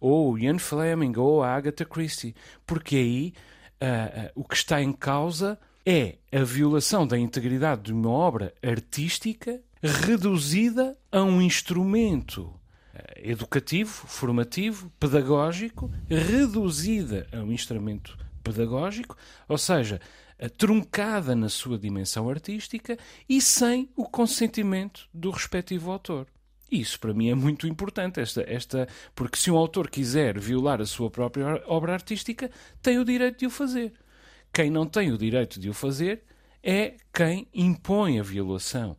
ou 0.00 0.32
o 0.32 0.38
Ian 0.38 0.58
Fleming 0.58 1.16
ou 1.16 1.42
a 1.42 1.54
Agatha 1.54 1.84
Christie, 1.84 2.34
porque 2.66 2.96
aí 2.96 3.32
uh, 3.80 4.26
uh, 4.26 4.30
o 4.34 4.44
que 4.44 4.56
está 4.56 4.82
em 4.82 4.92
causa 4.92 5.58
é 5.86 6.18
a 6.32 6.42
violação 6.42 7.06
da 7.06 7.16
integridade 7.16 7.82
de 7.82 7.92
uma 7.92 8.10
obra 8.10 8.52
artística 8.60 9.62
reduzida 9.80 10.98
a 11.12 11.22
um 11.22 11.40
instrumento 11.40 12.52
eh, 12.92 13.30
educativo, 13.30 13.92
formativo, 14.08 14.90
pedagógico, 14.98 15.88
reduzida 16.08 17.28
a 17.32 17.36
um 17.36 17.52
instrumento 17.52 18.18
pedagógico, 18.42 19.16
ou 19.48 19.56
seja, 19.56 20.00
truncada 20.58 21.36
na 21.36 21.48
sua 21.48 21.78
dimensão 21.78 22.28
artística 22.28 22.98
e 23.28 23.40
sem 23.40 23.88
o 23.96 24.04
consentimento 24.04 25.08
do 25.14 25.30
respectivo 25.30 25.92
autor. 25.92 26.26
Isso 26.70 26.98
para 26.98 27.14
mim 27.14 27.30
é 27.30 27.34
muito 27.34 27.66
importante, 27.68 28.18
esta, 28.18 28.42
esta, 28.42 28.88
porque 29.14 29.38
se 29.38 29.52
um 29.52 29.56
autor 29.56 29.88
quiser 29.88 30.38
violar 30.38 30.80
a 30.80 30.86
sua 30.86 31.08
própria 31.08 31.62
obra 31.66 31.92
artística, 31.92 32.50
tem 32.82 32.98
o 32.98 33.04
direito 33.04 33.38
de 33.38 33.46
o 33.46 33.50
fazer. 33.50 33.92
Quem 34.56 34.70
não 34.70 34.86
tem 34.86 35.12
o 35.12 35.18
direito 35.18 35.60
de 35.60 35.68
o 35.68 35.74
fazer 35.74 36.22
é 36.62 36.94
quem 37.12 37.46
impõe 37.52 38.18
a 38.18 38.22
violação 38.22 38.96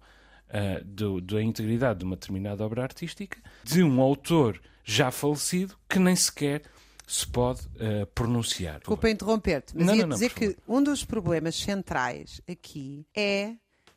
uh, 0.50 0.86
do, 0.86 1.20
da 1.20 1.42
integridade 1.42 1.98
de 1.98 2.06
uma 2.06 2.16
determinada 2.16 2.64
obra 2.64 2.84
artística 2.84 3.40
de 3.64 3.82
um 3.82 4.00
autor 4.00 4.62
já 4.84 5.10
falecido 5.10 5.76
que 5.90 5.98
nem 5.98 6.16
sequer 6.16 6.62
se 7.08 7.26
pode 7.26 7.62
uh, 7.62 8.06
pronunciar. 8.14 8.78
Desculpa 8.78 9.10
interromper-te, 9.10 9.76
mas 9.76 9.88
não, 9.88 9.96
ia 9.96 10.06
não, 10.06 10.14
dizer 10.14 10.32
que 10.32 10.56
um 10.68 10.84
dos 10.84 11.04
problemas 11.04 11.56
centrais 11.56 12.40
aqui 12.48 13.08
é 13.16 13.56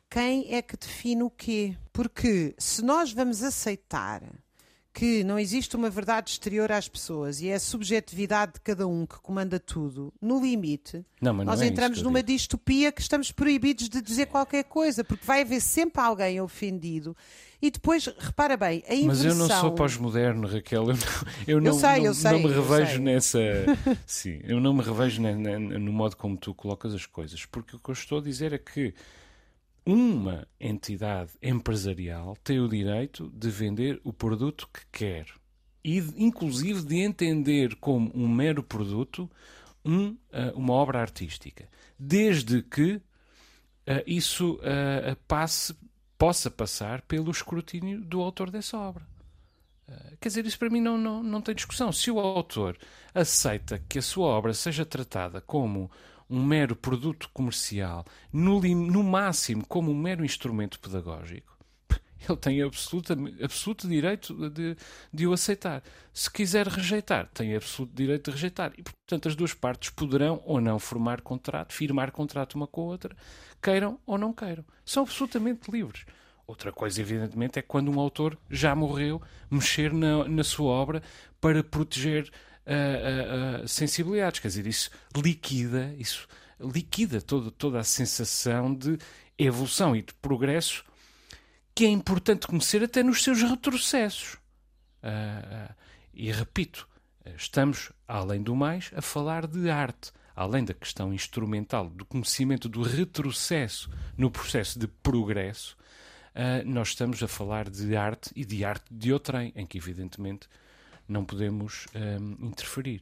quem 0.09 0.51
é 0.55 0.63
que 0.63 0.75
define 0.75 1.21
o 1.21 1.29
quê. 1.29 1.77
Porque 1.93 2.55
se 2.57 2.83
nós 2.83 3.13
vamos 3.13 3.43
aceitar 3.43 4.23
que 4.93 5.23
não 5.23 5.39
existe 5.39 5.75
uma 5.75 5.89
verdade 5.89 6.31
exterior 6.31 6.71
às 6.71 6.87
pessoas 6.87 7.41
e 7.41 7.47
é 7.47 7.55
a 7.55 7.59
subjetividade 7.59 8.53
de 8.53 8.59
cada 8.59 8.85
um 8.85 9.05
que 9.05 9.19
comanda 9.21 9.59
tudo, 9.59 10.13
no 10.21 10.41
limite, 10.41 11.05
não, 11.21 11.33
nós 11.33 11.61
é 11.61 11.67
entramos 11.67 12.01
numa 12.01 12.21
distopia 12.21 12.91
que 12.91 13.01
estamos 13.01 13.31
proibidos 13.31 13.87
de 13.87 14.01
dizer 14.01 14.25
qualquer 14.25 14.65
coisa, 14.65 15.03
porque 15.03 15.25
vai 15.25 15.41
haver 15.41 15.61
sempre 15.61 16.01
alguém 16.01 16.41
ofendido. 16.41 17.15
E 17.61 17.69
depois, 17.69 18.07
repara 18.17 18.57
bem, 18.57 18.83
a 18.89 18.95
inversão... 18.95 19.07
Mas 19.07 19.23
eu 19.23 19.35
não 19.35 19.47
sou 19.47 19.71
pós-moderno, 19.71 20.47
Raquel. 20.47 20.81
Eu 20.81 20.87
não, 20.87 20.97
eu 21.47 21.61
não, 21.61 21.67
eu 21.67 21.73
sei, 21.73 21.99
não, 21.99 22.05
eu 22.07 22.13
sei, 22.13 22.31
não 22.31 22.39
me 22.39 22.47
revejo 22.47 23.01
nessa... 23.01 23.39
Sim, 24.05 24.39
eu 24.43 24.59
não 24.59 24.73
me 24.73 24.81
revejo 24.81 25.21
no 25.21 25.93
modo 25.93 26.17
como 26.17 26.35
tu 26.35 26.55
colocas 26.55 26.93
as 26.93 27.05
coisas. 27.05 27.45
Porque 27.45 27.75
o 27.75 27.79
que 27.79 27.89
eu 27.91 27.93
estou 27.93 28.17
a 28.17 28.21
dizer 28.21 28.51
é 28.51 28.57
que 28.57 28.95
uma 29.85 30.47
entidade 30.59 31.31
empresarial 31.41 32.37
tem 32.43 32.59
o 32.59 32.67
direito 32.67 33.29
de 33.33 33.49
vender 33.49 33.99
o 34.03 34.13
produto 34.13 34.69
que 34.71 34.81
quer 34.91 35.25
e, 35.83 35.97
inclusive, 36.15 36.83
de 36.83 36.97
entender 36.97 37.75
como 37.77 38.11
um 38.13 38.27
mero 38.27 38.61
produto 38.61 39.29
um, 39.83 40.09
uh, 40.09 40.17
uma 40.55 40.73
obra 40.73 41.01
artística, 41.01 41.67
desde 41.97 42.61
que 42.61 42.93
uh, 42.93 43.01
isso 44.05 44.55
uh, 44.55 45.15
passe, 45.27 45.75
possa 46.17 46.51
passar 46.51 47.01
pelo 47.01 47.31
escrutínio 47.31 47.99
do 48.01 48.21
autor 48.21 48.51
dessa 48.51 48.77
obra. 48.77 49.09
Quer 50.21 50.29
dizer, 50.29 50.45
isso 50.45 50.57
para 50.57 50.69
mim 50.69 50.79
não, 50.79 50.97
não, 50.97 51.21
não 51.21 51.41
tem 51.41 51.53
discussão. 51.53 51.91
Se 51.91 52.09
o 52.09 52.17
autor 52.17 52.77
aceita 53.13 53.83
que 53.89 53.99
a 53.99 54.01
sua 54.01 54.27
obra 54.27 54.53
seja 54.53 54.85
tratada 54.85 55.41
como 55.41 55.91
um 56.31 56.43
mero 56.43 56.75
produto 56.75 57.29
comercial, 57.33 58.05
no, 58.31 58.61
no 58.61 59.03
máximo 59.03 59.65
como 59.67 59.91
um 59.91 59.95
mero 59.95 60.23
instrumento 60.23 60.79
pedagógico, 60.79 61.57
ele 62.27 62.37
tem 62.37 62.61
absoluto, 62.61 63.87
direito 63.87 64.49
de, 64.49 64.77
de 65.13 65.27
o 65.27 65.33
aceitar. 65.33 65.83
Se 66.13 66.31
quiser 66.31 66.67
rejeitar, 66.67 67.27
tem 67.33 67.55
absoluto 67.55 67.93
direito 67.93 68.31
de 68.31 68.37
rejeitar. 68.37 68.71
E, 68.77 68.81
portanto, 68.83 69.27
as 69.27 69.35
duas 69.35 69.53
partes 69.53 69.89
poderão 69.89 70.41
ou 70.45 70.61
não 70.61 70.79
formar 70.79 71.21
contrato, 71.21 71.73
firmar 71.73 72.11
contrato 72.11 72.55
uma 72.55 72.67
com 72.67 72.81
a 72.81 72.85
outra, 72.85 73.15
queiram 73.61 73.99
ou 74.05 74.17
não 74.17 74.31
queiram. 74.31 74.63
São 74.85 75.03
absolutamente 75.03 75.69
livres. 75.69 76.05
Outra 76.47 76.71
coisa, 76.71 76.99
evidentemente, 76.99 77.59
é 77.59 77.61
quando 77.61 77.91
um 77.91 77.99
autor 77.99 78.37
já 78.49 78.75
morreu, 78.75 79.21
mexer 79.49 79.93
na, 79.93 80.27
na 80.27 80.43
sua 80.43 80.71
obra 80.71 81.01
para 81.39 81.63
proteger 81.63 82.31
uh, 82.65 83.61
uh, 83.61 83.63
uh, 83.63 83.67
sensibilidades. 83.67 84.39
Quer 84.39 84.47
dizer, 84.47 84.67
isso 84.67 84.89
liquida, 85.15 85.93
isso 85.97 86.27
liquida 86.59 87.21
toda, 87.21 87.51
toda 87.51 87.79
a 87.79 87.83
sensação 87.83 88.73
de 88.73 88.97
evolução 89.37 89.95
e 89.95 90.01
de 90.01 90.13
progresso 90.15 90.83
que 91.73 91.85
é 91.85 91.89
importante 91.89 92.47
conhecer 92.47 92.83
até 92.83 93.01
nos 93.01 93.23
seus 93.23 93.41
retrocessos. 93.41 94.37
e 96.13 96.31
repito, 96.31 96.87
estamos, 97.37 97.91
além 98.07 98.43
do 98.43 98.55
mais, 98.55 98.91
a 98.95 99.01
falar 99.01 99.47
de 99.47 99.69
arte. 99.69 100.11
Além 100.35 100.63
da 100.63 100.73
questão 100.73 101.13
instrumental 101.13 101.89
do 101.89 102.05
conhecimento 102.05 102.69
do 102.69 102.81
retrocesso 102.81 103.89
no 104.17 104.31
processo 104.31 104.79
de 104.79 104.87
progresso, 104.87 105.77
uh, 106.35 106.67
nós 106.67 106.89
estamos 106.89 107.21
a 107.21 107.27
falar 107.27 107.69
de 107.69 107.95
arte 107.95 108.31
e 108.35 108.45
de 108.45 108.63
arte 108.63 108.85
de 108.91 109.11
outrem, 109.11 109.51
em 109.55 109.65
que, 109.65 109.77
evidentemente, 109.77 110.47
não 111.11 111.25
podemos 111.25 111.85
um, 111.93 112.47
interferir. 112.47 113.01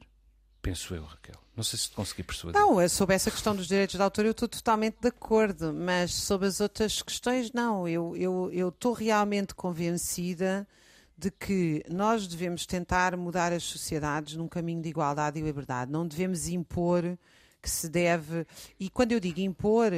Penso 0.60 0.94
eu, 0.94 1.04
Raquel. 1.04 1.36
Não 1.56 1.64
sei 1.64 1.78
se 1.78 1.88
te 1.88 1.94
consegui 1.94 2.22
persuadir. 2.22 2.60
Não, 2.60 2.86
sobre 2.88 3.14
essa 3.14 3.30
questão 3.30 3.56
dos 3.56 3.66
direitos 3.66 3.96
de 3.96 4.02
autor 4.02 4.26
eu 4.26 4.32
estou 4.32 4.48
totalmente 4.48 4.98
de 5.00 5.08
acordo, 5.08 5.72
mas 5.72 6.12
sobre 6.12 6.46
as 6.46 6.60
outras 6.60 7.00
questões, 7.00 7.52
não. 7.52 7.88
Eu, 7.88 8.14
eu, 8.16 8.50
eu 8.52 8.68
estou 8.68 8.92
realmente 8.92 9.54
convencida 9.54 10.68
de 11.16 11.30
que 11.30 11.82
nós 11.88 12.26
devemos 12.26 12.66
tentar 12.66 13.16
mudar 13.16 13.52
as 13.52 13.62
sociedades 13.62 14.36
num 14.36 14.48
caminho 14.48 14.82
de 14.82 14.88
igualdade 14.88 15.38
e 15.38 15.42
liberdade. 15.42 15.90
Não 15.90 16.06
devemos 16.06 16.48
impor 16.48 17.18
que 17.62 17.70
se 17.70 17.88
deve. 17.88 18.46
E 18.78 18.88
quando 18.90 19.12
eu 19.12 19.20
digo 19.20 19.40
impor, 19.40 19.92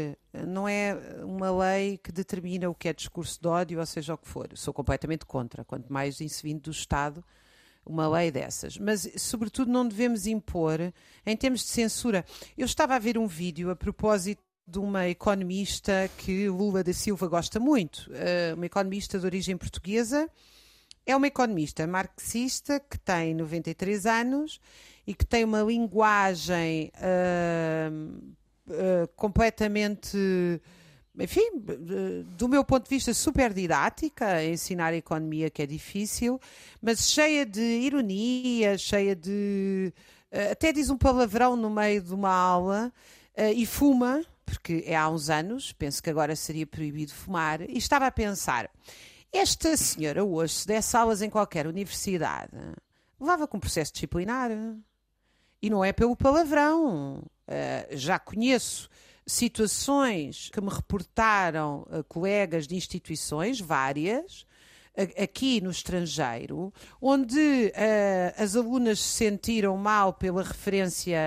não 0.46 0.68
é 0.68 0.96
uma 1.24 1.50
lei 1.50 1.98
que 1.98 2.12
determina 2.12 2.68
o 2.68 2.74
que 2.74 2.88
é 2.88 2.92
discurso 2.92 3.40
de 3.40 3.48
ódio, 3.48 3.80
ou 3.80 3.86
seja 3.86 4.14
o 4.14 4.18
que 4.18 4.28
for. 4.28 4.48
Sou 4.54 4.74
completamente 4.74 5.24
contra, 5.24 5.64
quanto 5.64 5.92
mais 5.92 6.20
isso 6.20 6.42
do 6.58 6.70
Estado, 6.70 7.24
uma 7.84 8.08
lei 8.08 8.30
dessas. 8.30 8.78
Mas, 8.78 9.10
sobretudo, 9.16 9.70
não 9.70 9.86
devemos 9.86 10.26
impor 10.26 10.80
em 11.26 11.36
termos 11.36 11.60
de 11.60 11.68
censura. 11.68 12.24
Eu 12.56 12.66
estava 12.66 12.94
a 12.94 12.98
ver 12.98 13.18
um 13.18 13.26
vídeo 13.26 13.70
a 13.70 13.76
propósito 13.76 14.42
de 14.66 14.78
uma 14.78 15.08
economista 15.08 16.08
que 16.16 16.48
Lula 16.48 16.84
da 16.84 16.92
Silva 16.92 17.26
gosta 17.26 17.58
muito, 17.58 18.10
eh, 18.14 18.52
uma 18.54 18.66
economista 18.66 19.18
de 19.18 19.26
origem 19.26 19.56
portuguesa. 19.56 20.30
É 21.04 21.16
uma 21.16 21.26
economista 21.26 21.86
marxista 21.86 22.78
que 22.78 22.96
tem 22.98 23.34
93 23.34 24.06
anos 24.06 24.60
e 25.06 25.14
que 25.14 25.26
tem 25.26 25.44
uma 25.44 25.62
linguagem 25.62 26.92
uh, 26.96 28.32
uh, 28.68 29.08
completamente, 29.16 30.16
enfim, 31.18 31.50
do 32.36 32.48
meu 32.48 32.64
ponto 32.64 32.84
de 32.84 32.90
vista, 32.90 33.12
super 33.12 33.52
didática, 33.52 34.44
ensinar 34.44 34.88
a 34.88 34.96
economia 34.96 35.50
que 35.50 35.62
é 35.62 35.66
difícil, 35.66 36.40
mas 36.80 37.10
cheia 37.10 37.44
de 37.44 37.60
ironia, 37.60 38.78
cheia 38.78 39.14
de. 39.14 39.92
Uh, 40.32 40.52
até 40.52 40.72
diz 40.72 40.88
um 40.88 40.96
palavrão 40.96 41.56
no 41.56 41.68
meio 41.68 42.00
de 42.00 42.14
uma 42.14 42.32
aula 42.32 42.92
e 43.54 43.64
fuma, 43.64 44.22
porque 44.44 44.84
é 44.86 44.94
há 44.94 45.08
uns 45.08 45.30
anos, 45.30 45.72
penso 45.72 46.02
que 46.02 46.10
agora 46.10 46.36
seria 46.36 46.66
proibido 46.66 47.12
fumar, 47.12 47.62
e 47.62 47.78
estava 47.78 48.06
a 48.06 48.10
pensar. 48.10 48.70
Esta 49.32 49.74
senhora 49.78 50.22
hoje, 50.22 50.52
se 50.52 50.66
desse 50.66 50.94
aulas 50.94 51.22
em 51.22 51.30
qualquer 51.30 51.66
universidade, 51.66 52.52
levava 53.18 53.48
com 53.48 53.58
processo 53.58 53.92
disciplinar. 53.92 54.50
E 55.62 55.70
não 55.70 55.82
é 55.82 55.92
pelo 55.92 56.14
palavrão. 56.14 57.22
Uh, 57.48 57.96
já 57.96 58.18
conheço 58.18 58.90
situações 59.26 60.50
que 60.50 60.60
me 60.60 60.68
reportaram 60.68 61.86
uh, 61.90 62.04
colegas 62.04 62.66
de 62.66 62.74
instituições, 62.76 63.60
várias, 63.60 64.46
aqui 64.96 65.60
no 65.60 65.70
estrangeiro, 65.70 66.72
onde 67.00 67.38
uh, 67.38 68.42
as 68.42 68.54
alunas 68.54 69.00
se 69.00 69.24
sentiram 69.24 69.76
mal 69.76 70.12
pela 70.12 70.42
referência 70.42 71.18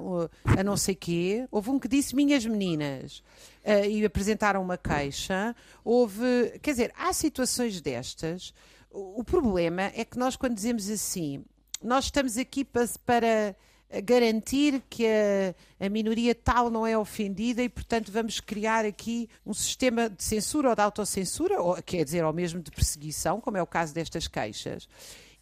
uh, 0.00 0.30
a 0.44 0.64
não 0.64 0.76
sei 0.76 0.94
quê. 0.94 1.46
Houve 1.50 1.70
um 1.70 1.78
que 1.78 1.88
disse 1.88 2.16
minhas 2.16 2.44
meninas 2.44 3.22
uh, 3.64 3.88
e 3.88 4.04
apresentaram 4.04 4.60
uma 4.60 4.76
queixa. 4.76 5.54
Houve, 5.84 6.58
quer 6.60 6.72
dizer, 6.72 6.92
há 6.96 7.12
situações 7.12 7.80
destas. 7.80 8.52
O, 8.90 9.20
o 9.20 9.24
problema 9.24 9.92
é 9.94 10.04
que 10.04 10.18
nós 10.18 10.34
quando 10.34 10.54
dizemos 10.54 10.90
assim, 10.90 11.44
nós 11.82 12.06
estamos 12.06 12.36
aqui 12.36 12.64
para, 12.64 12.88
para 13.04 13.56
garantir 14.02 14.82
que 14.90 15.06
a, 15.06 15.86
a, 15.86 15.88
minoria 15.88 16.34
tal 16.34 16.70
não 16.70 16.86
é 16.86 16.98
ofendida 16.98 17.62
e, 17.62 17.68
portanto, 17.68 18.10
vamos 18.10 18.40
criar 18.40 18.84
aqui 18.84 19.28
um 19.44 19.54
sistema 19.54 20.10
de 20.10 20.22
censura 20.22 20.70
ou 20.70 20.74
de 20.74 20.82
autocensura, 20.82 21.60
ou 21.60 21.80
quer 21.82 22.04
dizer, 22.04 22.24
ou 22.24 22.32
mesmo 22.32 22.60
de 22.60 22.70
perseguição, 22.70 23.40
como 23.40 23.56
é 23.56 23.62
o 23.62 23.66
caso 23.66 23.94
destas 23.94 24.26
queixas. 24.26 24.88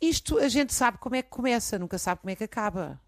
Isto 0.01 0.39
a 0.39 0.49
gente 0.49 0.75
sabe 0.75 0.99
como 0.99 1.17
é 1.17 1.23
que 1.23 1.31
começa, 1.31 1.79
nunca 1.79 1.99
sabe 1.99 2.21
como 2.21 2.31
é 2.31 2.37
que 2.37 2.45
acaba. 2.45 3.01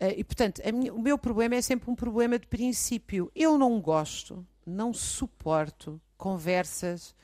Uh, 0.00 0.14
e, 0.16 0.22
portanto, 0.22 0.62
minha, 0.72 0.94
o 0.94 1.00
meu 1.00 1.18
problema 1.18 1.56
é 1.56 1.62
sempre 1.62 1.90
um 1.90 1.94
problema 1.94 2.38
de 2.38 2.46
princípio. 2.46 3.32
Eu 3.34 3.58
não 3.58 3.80
gosto, 3.80 4.46
não 4.64 4.92
suporto 4.94 6.00
conversas 6.16 7.14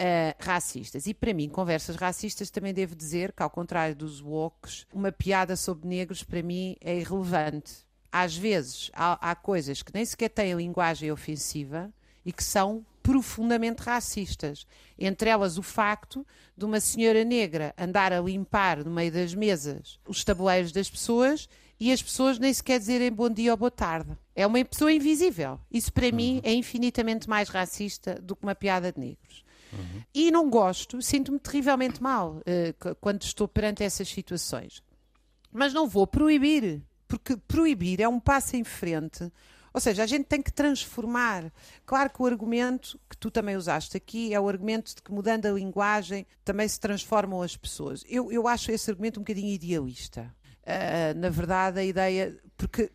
uh, 0.00 0.34
racistas. 0.38 1.06
E 1.06 1.12
para 1.12 1.34
mim, 1.34 1.48
conversas 1.48 1.96
racistas 1.96 2.50
também 2.50 2.72
devo 2.72 2.96
dizer 2.96 3.32
que, 3.32 3.42
ao 3.42 3.50
contrário 3.50 3.94
dos 3.94 4.22
wokes, 4.22 4.86
uma 4.92 5.12
piada 5.12 5.54
sobre 5.54 5.86
negros 5.86 6.22
para 6.22 6.42
mim 6.42 6.76
é 6.80 6.98
irrelevante. 6.98 7.86
Às 8.10 8.36
vezes 8.36 8.90
há, 8.94 9.30
há 9.30 9.34
coisas 9.34 9.82
que 9.82 9.92
nem 9.94 10.04
sequer 10.04 10.30
têm 10.30 10.54
linguagem 10.54 11.12
ofensiva 11.12 11.92
e 12.24 12.32
que 12.32 12.42
são 12.42 12.84
profundamente 13.02 13.82
racistas. 13.82 14.66
Entre 14.98 15.30
elas 15.30 15.58
o 15.58 15.62
facto 15.62 16.26
de 16.56 16.64
uma 16.64 16.80
senhora 16.80 17.24
negra 17.24 17.74
andar 17.78 18.12
a 18.12 18.20
limpar 18.20 18.84
no 18.84 18.90
meio 18.90 19.12
das 19.12 19.34
mesas 19.34 19.98
os 20.06 20.24
tabuleiros 20.24 20.72
das 20.72 20.90
pessoas 20.90 21.48
e 21.78 21.90
as 21.90 22.02
pessoas 22.02 22.38
nem 22.38 22.52
sequer 22.52 22.78
dizerem 22.78 23.10
bom 23.10 23.30
dia 23.30 23.52
ou 23.52 23.56
boa 23.56 23.70
tarde. 23.70 24.10
É 24.34 24.46
uma 24.46 24.62
pessoa 24.64 24.92
invisível. 24.92 25.58
Isso 25.70 25.92
para 25.92 26.08
uhum. 26.08 26.14
mim 26.14 26.40
é 26.44 26.52
infinitamente 26.52 27.28
mais 27.28 27.48
racista 27.48 28.16
do 28.20 28.36
que 28.36 28.42
uma 28.42 28.54
piada 28.54 28.92
de 28.92 29.00
negros. 29.00 29.44
Uhum. 29.72 30.02
E 30.14 30.30
não 30.30 30.50
gosto, 30.50 31.00
sinto-me 31.00 31.38
terrivelmente 31.38 32.02
mal 32.02 32.38
uh, 32.38 32.94
quando 33.00 33.22
estou 33.22 33.46
perante 33.46 33.82
essas 33.82 34.08
situações. 34.08 34.82
Mas 35.52 35.72
não 35.72 35.88
vou 35.88 36.06
proibir, 36.06 36.82
porque 37.08 37.36
proibir 37.36 38.00
é 38.00 38.08
um 38.08 38.20
passo 38.20 38.56
em 38.56 38.64
frente. 38.64 39.30
Ou 39.72 39.80
seja, 39.80 40.02
a 40.02 40.06
gente 40.06 40.24
tem 40.24 40.42
que 40.42 40.52
transformar. 40.52 41.52
Claro 41.86 42.10
que 42.10 42.20
o 42.20 42.26
argumento 42.26 42.98
que 43.08 43.16
tu 43.16 43.30
também 43.30 43.56
usaste 43.56 43.96
aqui 43.96 44.34
é 44.34 44.40
o 44.40 44.48
argumento 44.48 44.94
de 44.94 45.02
que 45.02 45.12
mudando 45.12 45.46
a 45.46 45.52
linguagem 45.52 46.26
também 46.44 46.66
se 46.66 46.78
transformam 46.78 47.40
as 47.40 47.56
pessoas. 47.56 48.04
Eu, 48.08 48.32
eu 48.32 48.48
acho 48.48 48.72
esse 48.72 48.90
argumento 48.90 49.20
um 49.20 49.22
bocadinho 49.22 49.52
idealista. 49.52 50.34
Uh, 50.62 51.18
na 51.18 51.28
verdade, 51.28 51.80
a 51.80 51.84
ideia. 51.84 52.36
Porque 52.56 52.90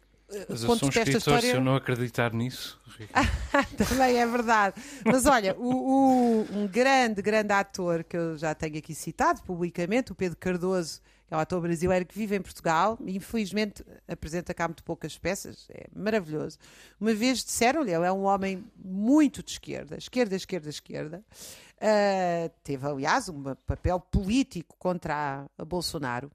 mas 0.50 0.64
eu 0.64 0.76
sou 0.76 0.88
um 0.88 0.90
escritor, 0.90 1.18
história... 1.18 1.50
se 1.50 1.56
eu 1.56 1.62
não 1.62 1.76
acreditar 1.76 2.34
nisso. 2.34 2.80
Também 3.78 4.18
é 4.18 4.26
verdade. 4.26 4.82
Mas 5.06 5.26
olha, 5.26 5.56
o, 5.58 5.70
o, 5.70 6.48
um 6.52 6.68
grande, 6.68 7.22
grande 7.22 7.52
ator 7.54 8.04
que 8.04 8.18
eu 8.18 8.38
já 8.38 8.56
tenho 8.56 8.78
aqui 8.78 8.96
citado 8.96 9.42
publicamente, 9.44 10.12
o 10.12 10.16
Pedro 10.16 10.38
Cardoso, 10.38 11.02
que 11.28 11.34
é 11.34 11.38
um 11.38 11.40
ator 11.40 11.62
brasileiro 11.62 12.06
que 12.06 12.18
vive 12.18 12.36
em 12.36 12.42
Portugal, 12.42 12.98
e 13.04 13.16
infelizmente 13.16 13.84
apresenta 14.08 14.54
cá 14.54 14.68
muito 14.68 14.84
poucas 14.84 15.18
peças, 15.18 15.68
é 15.70 15.88
maravilhoso. 15.96 16.58
Uma 17.00 17.14
vez 17.14 17.44
disseram-lhe, 17.44 17.94
ele 17.94 18.06
é 18.06 18.12
um 18.12 18.24
homem 18.24 18.64
muito 18.78 19.44
de 19.44 19.52
esquerda, 19.52 19.98
esquerda, 19.98 20.36
esquerda, 20.36 20.70
esquerda. 20.70 21.24
Uh, 21.76 22.50
teve, 22.64 22.88
aliás, 22.88 23.28
um 23.28 23.56
papel 23.66 24.00
político 24.00 24.76
contra 24.80 25.14
a, 25.58 25.62
a 25.62 25.66
Bolsonaro. 25.66 26.32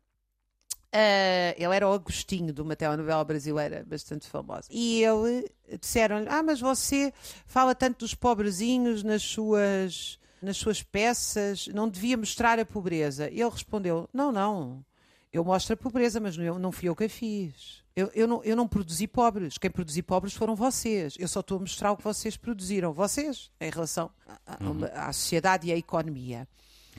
Uh, 0.93 1.55
ele 1.57 1.77
era 1.77 1.89
o 1.89 1.93
Agostinho 1.93 2.53
de 2.53 2.61
uma 2.61 2.75
telenovela 2.75 3.25
brasileira 3.25 3.85
bastante 3.87 4.27
famosa. 4.27 4.67
E 4.71 5.05
ele 5.05 5.49
disseram-lhe: 5.81 6.27
Ah, 6.29 6.43
mas 6.43 6.61
você 6.61 7.13
fala 7.47 7.75
tanto 7.77 8.01
dos 8.01 8.13
pobrezinhos 8.13 9.05
nas 9.05 9.23
suas, 9.23 10.19
nas 10.43 10.57
suas 10.57 10.83
peças, 10.83 11.69
não 11.69 11.89
devia 11.89 12.17
mostrar 12.17 12.59
a 12.59 12.65
pobreza. 12.65 13.31
E 13.31 13.41
ele 13.41 13.51
respondeu: 13.51 14.09
Não, 14.13 14.33
não, 14.33 14.85
eu 15.33 15.45
mostro 15.45 15.75
a 15.75 15.77
pobreza, 15.77 16.19
mas 16.19 16.37
não, 16.37 16.59
não 16.59 16.73
fui 16.73 16.89
eu 16.89 16.97
que 16.97 17.05
a 17.05 17.09
fiz. 17.09 17.85
Eu, 17.95 18.11
eu, 18.15 18.27
não, 18.27 18.43
eu 18.43 18.57
não 18.57 18.67
produzi 18.67 19.07
pobres. 19.07 19.59
Quem 19.59 19.71
produziu 19.71 20.03
pobres 20.03 20.35
foram 20.35 20.57
vocês. 20.57 21.15
Eu 21.19 21.29
só 21.29 21.41
estou 21.41 21.59
a 21.59 21.61
mostrar 21.61 21.93
o 21.93 21.97
que 21.97 22.03
vocês 22.03 22.37
produziram. 22.37 22.93
Vocês, 22.93 23.51
em 23.61 23.71
relação 23.71 24.11
à, 24.47 24.65
uhum. 24.65 24.81
à 24.93 25.13
sociedade 25.13 25.69
e 25.69 25.73
à 25.73 25.77
economia. 25.77 26.49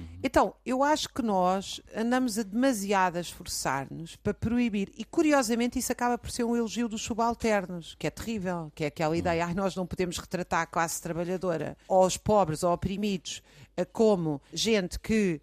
Uhum. 0.02 0.20
Então, 0.24 0.56
eu 0.66 0.84
acho 0.84 1.10
que 1.10 1.22
nós 1.22 1.82
andamos 1.96 2.38
a 2.38 2.44
demasiado 2.44 3.18
a 3.18 3.22
esforçar-nos 3.22 4.16
para 4.16 4.34
proibir, 4.34 4.92
e 4.98 5.04
curiosamente 5.04 5.80
isso 5.80 5.92
acaba 5.92 6.18
por 6.18 6.30
ser 6.32 6.44
um 6.44 6.56
elogio 6.56 6.88
dos 6.88 7.02
subalternos, 7.02 7.96
que 7.98 8.08
é 8.08 8.10
terrível, 8.10 8.72
que 8.76 8.84
é 8.84 8.88
aquela 8.88 9.16
ideia, 9.16 9.46
ah, 9.46 9.54
nós 9.54 9.76
não 9.76 9.86
podemos 9.86 10.18
retratar 10.18 10.62
a 10.62 10.66
classe 10.66 11.02
trabalhadora, 11.02 11.78
ou 11.88 12.06
os 12.06 12.18
pobres, 12.18 12.64
ou 12.64 12.74
oprimidos, 12.74 13.42
eh, 13.78 13.86
como 13.86 14.42
gente 14.54 15.00
que 15.00 15.42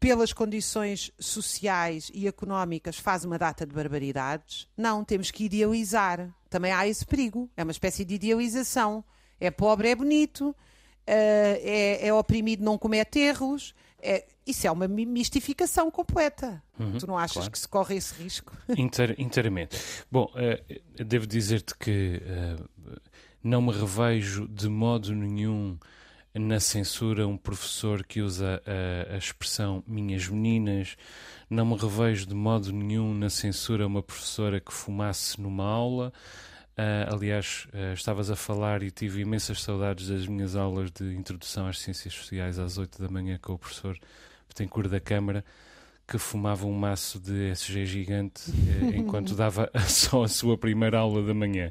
pelas 0.00 0.32
condições 0.32 1.12
sociais 1.18 2.10
e 2.14 2.26
económicas 2.26 2.98
faz 2.98 3.24
uma 3.24 3.38
data 3.38 3.66
de 3.66 3.74
barbaridades. 3.74 4.66
Não, 4.74 5.04
temos 5.04 5.30
que 5.30 5.44
idealizar. 5.44 6.34
Também 6.48 6.72
há 6.72 6.88
esse 6.88 7.04
perigo. 7.04 7.50
É 7.54 7.62
uma 7.62 7.70
espécie 7.70 8.04
de 8.04 8.14
idealização. 8.14 9.04
É 9.38 9.50
pobre, 9.50 9.88
é 9.88 9.94
bonito, 9.94 10.56
é, 11.06 11.98
é 12.02 12.14
oprimido, 12.14 12.64
não 12.64 12.78
comete 12.78 13.18
erros. 13.18 13.74
É, 14.02 14.26
isso 14.46 14.66
é 14.66 14.70
uma 14.70 14.88
mistificação 14.88 15.90
completa. 15.90 16.62
Uhum, 16.78 16.98
tu 16.98 17.06
não 17.06 17.16
achas 17.16 17.34
claro. 17.34 17.50
que 17.50 17.58
se 17.58 17.68
corre 17.68 17.96
esse 17.96 18.14
risco? 18.22 18.56
Inter, 18.76 19.14
inteiramente. 19.18 19.78
Bom, 20.10 20.30
uh, 20.34 21.04
devo 21.04 21.26
dizer-te 21.26 21.76
que 21.76 22.20
uh, 22.20 23.00
não 23.42 23.62
me 23.62 23.72
revejo 23.72 24.48
de 24.48 24.68
modo 24.68 25.14
nenhum 25.14 25.78
na 26.34 26.60
censura 26.60 27.26
um 27.26 27.36
professor 27.36 28.04
que 28.04 28.20
usa 28.20 28.62
a, 28.64 29.14
a, 29.14 29.18
expressão 29.18 29.82
minhas 29.86 30.28
meninas. 30.28 30.96
Não 31.48 31.66
me 31.66 31.76
revejo 31.76 32.26
de 32.26 32.34
modo 32.34 32.72
nenhum 32.72 33.12
na 33.14 33.28
censura 33.28 33.86
uma 33.86 34.02
professora 34.02 34.60
que 34.60 34.72
fumasse 34.72 35.40
numa 35.40 35.64
aula. 35.64 36.12
Uh, 36.80 37.14
aliás, 37.14 37.68
uh, 37.74 37.92
estavas 37.92 38.30
a 38.30 38.36
falar 38.36 38.82
e 38.82 38.90
tive 38.90 39.20
imensas 39.20 39.60
saudades 39.60 40.08
das 40.08 40.26
minhas 40.26 40.56
aulas 40.56 40.90
de 40.90 41.14
introdução 41.14 41.66
às 41.66 41.78
ciências 41.78 42.14
sociais 42.14 42.58
às 42.58 42.78
8 42.78 43.02
da 43.02 43.06
manhã 43.06 43.38
com 43.42 43.52
o 43.52 43.58
professor 43.58 43.98
Betancourt 44.48 44.88
da 44.88 44.98
Câmara, 44.98 45.44
que 46.08 46.16
fumava 46.16 46.66
um 46.66 46.72
maço 46.72 47.20
de 47.20 47.50
SG 47.50 47.84
gigante 47.84 48.50
uh, 48.50 48.94
enquanto 48.96 49.34
dava 49.34 49.70
só 49.86 50.22
a 50.22 50.28
sua 50.28 50.56
primeira 50.56 50.98
aula 50.98 51.22
da 51.22 51.34
manhã. 51.34 51.70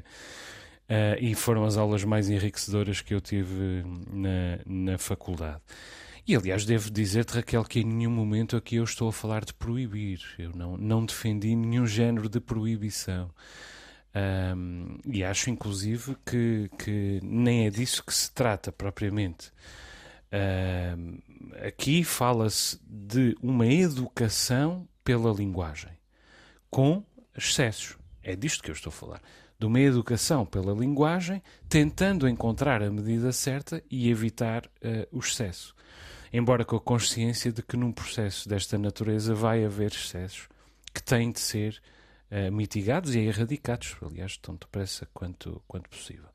e 1.20 1.34
foram 1.34 1.64
as 1.64 1.76
aulas 1.76 2.04
mais 2.04 2.28
enriquecedoras 2.30 3.00
que 3.00 3.12
eu 3.12 3.20
tive 3.20 3.82
na, 4.12 4.60
na 4.64 4.98
faculdade. 4.98 5.60
E 6.24 6.36
aliás, 6.36 6.64
devo 6.64 6.88
dizer-te, 6.88 7.34
Raquel, 7.34 7.64
que 7.64 7.80
em 7.80 7.84
nenhum 7.84 8.12
momento 8.12 8.56
aqui 8.56 8.76
eu 8.76 8.84
estou 8.84 9.08
a 9.08 9.12
falar 9.12 9.44
de 9.44 9.54
proibir. 9.54 10.20
Eu 10.38 10.50
não, 10.54 10.76
não 10.76 11.04
defendi 11.04 11.56
nenhum 11.56 11.84
género 11.84 12.28
de 12.28 12.38
proibição. 12.38 13.28
Um, 14.14 14.98
e 15.06 15.22
acho, 15.22 15.50
inclusive, 15.50 16.16
que, 16.26 16.70
que 16.78 17.20
nem 17.22 17.66
é 17.66 17.70
disso 17.70 18.04
que 18.04 18.12
se 18.12 18.30
trata 18.32 18.72
propriamente. 18.72 19.52
Um, 20.32 21.18
aqui 21.66 22.02
fala-se 22.04 22.78
de 22.84 23.36
uma 23.42 23.66
educação 23.66 24.86
pela 25.04 25.32
linguagem, 25.32 25.92
com 26.70 27.04
excessos. 27.36 27.96
É 28.22 28.36
disto 28.36 28.62
que 28.62 28.70
eu 28.70 28.74
estou 28.74 28.90
a 28.90 28.92
falar. 28.94 29.22
De 29.58 29.66
uma 29.66 29.80
educação 29.80 30.46
pela 30.46 30.72
linguagem, 30.72 31.42
tentando 31.68 32.28
encontrar 32.28 32.82
a 32.82 32.90
medida 32.90 33.30
certa 33.32 33.82
e 33.90 34.10
evitar 34.10 34.66
uh, 34.66 35.06
o 35.12 35.18
excesso. 35.20 35.74
Embora 36.32 36.64
com 36.64 36.76
a 36.76 36.80
consciência 36.80 37.52
de 37.52 37.62
que 37.62 37.76
num 37.76 37.92
processo 37.92 38.48
desta 38.48 38.78
natureza 38.78 39.34
vai 39.34 39.64
haver 39.64 39.90
excessos 39.90 40.48
que 40.94 41.02
têm 41.02 41.30
de 41.30 41.40
ser 41.40 41.80
uh, 42.30 42.52
mitigados 42.52 43.14
e 43.14 43.20
erradicados, 43.20 43.96
aliás, 44.02 44.36
tão 44.36 44.54
depressa 44.54 45.08
quanto, 45.12 45.62
quanto 45.66 45.88
possível. 45.88 46.28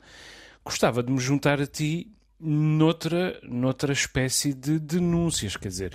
Gostava 0.64 1.04
de 1.04 1.12
me 1.12 1.20
juntar 1.20 1.62
a 1.62 1.68
ti 1.68 2.12
noutra, 2.40 3.40
noutra 3.44 3.94
espécie 3.94 4.54
de 4.54 4.80
denúncias, 4.80 5.56
quer 5.56 5.70
dizer, 5.70 5.94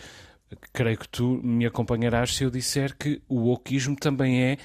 creio 0.73 0.99
que 0.99 1.09
tu 1.09 1.41
me 1.43 1.67
acompanharás 1.67 2.35
se 2.35 2.45
eu 2.45 2.51
disser 2.51 2.97
que 2.97 3.23
o 3.29 3.51
oquismo 3.51 3.97
também 3.97 4.43
é 4.43 4.59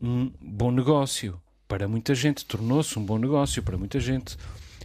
um 0.00 0.30
bom 0.40 0.70
negócio. 0.70 1.40
Para 1.66 1.88
muita 1.88 2.14
gente, 2.14 2.44
tornou-se 2.44 2.98
um 2.98 3.04
bom 3.04 3.18
negócio 3.18 3.62
para 3.62 3.78
muita 3.78 3.98
gente. 3.98 4.36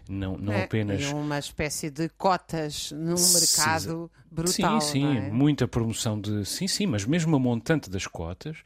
Não, 0.07 0.37
não 0.37 0.53
é, 0.53 0.63
apenas. 0.63 1.05
uma 1.11 1.37
espécie 1.37 1.89
de 1.89 2.07
cotas 2.09 2.93
num 2.93 3.15
mercado 3.15 4.09
brutal. 4.31 4.79
Sim, 4.79 4.91
sim, 4.91 5.17
é? 5.17 5.29
muita 5.29 5.67
promoção 5.67 6.19
de. 6.19 6.45
Sim, 6.45 6.67
sim, 6.67 6.85
mas 6.85 7.03
mesmo 7.03 7.35
a 7.35 7.39
montante 7.39 7.89
das 7.89 8.07
cotas 8.07 8.57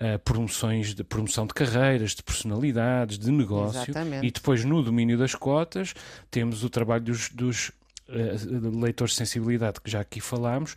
uh, 0.00 0.18
promoções 0.20 0.94
de 0.94 1.04
promoção 1.04 1.46
de 1.46 1.54
carreiras, 1.54 2.14
de 2.14 2.22
personalidades, 2.22 3.18
de 3.18 3.30
negócio. 3.30 3.80
Exatamente. 3.82 4.26
E 4.26 4.30
depois, 4.30 4.64
no 4.64 4.82
domínio 4.82 5.18
das 5.18 5.34
cotas, 5.34 5.94
temos 6.30 6.64
o 6.64 6.70
trabalho 6.70 7.04
dos, 7.04 7.30
dos 7.30 7.68
uh, 8.08 8.80
leitores 8.80 9.12
de 9.12 9.18
sensibilidade, 9.18 9.80
que 9.80 9.90
já 9.90 10.00
aqui 10.00 10.20
falámos, 10.20 10.74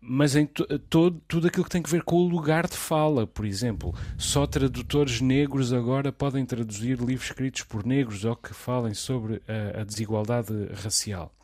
mas 0.00 0.36
em 0.36 0.46
todo, 0.46 1.20
tudo 1.26 1.48
aquilo 1.48 1.64
que 1.64 1.70
tem 1.70 1.82
a 1.84 1.88
ver 1.88 2.02
com 2.02 2.16
o 2.16 2.28
lugar 2.28 2.68
de 2.68 2.76
fala, 2.76 3.26
por 3.26 3.44
exemplo, 3.44 3.92
só 4.16 4.46
tradutores 4.46 5.20
negros 5.20 5.72
agora 5.72 6.12
podem 6.12 6.46
traduzir 6.46 6.98
livros 6.98 7.28
escritos 7.28 7.62
por 7.62 7.84
negros 7.84 8.24
ou 8.24 8.36
que 8.36 8.54
falem 8.54 8.94
sobre 8.94 9.42
a, 9.48 9.80
a 9.80 9.84
desigualdade 9.84 10.52
racial. 10.74 11.34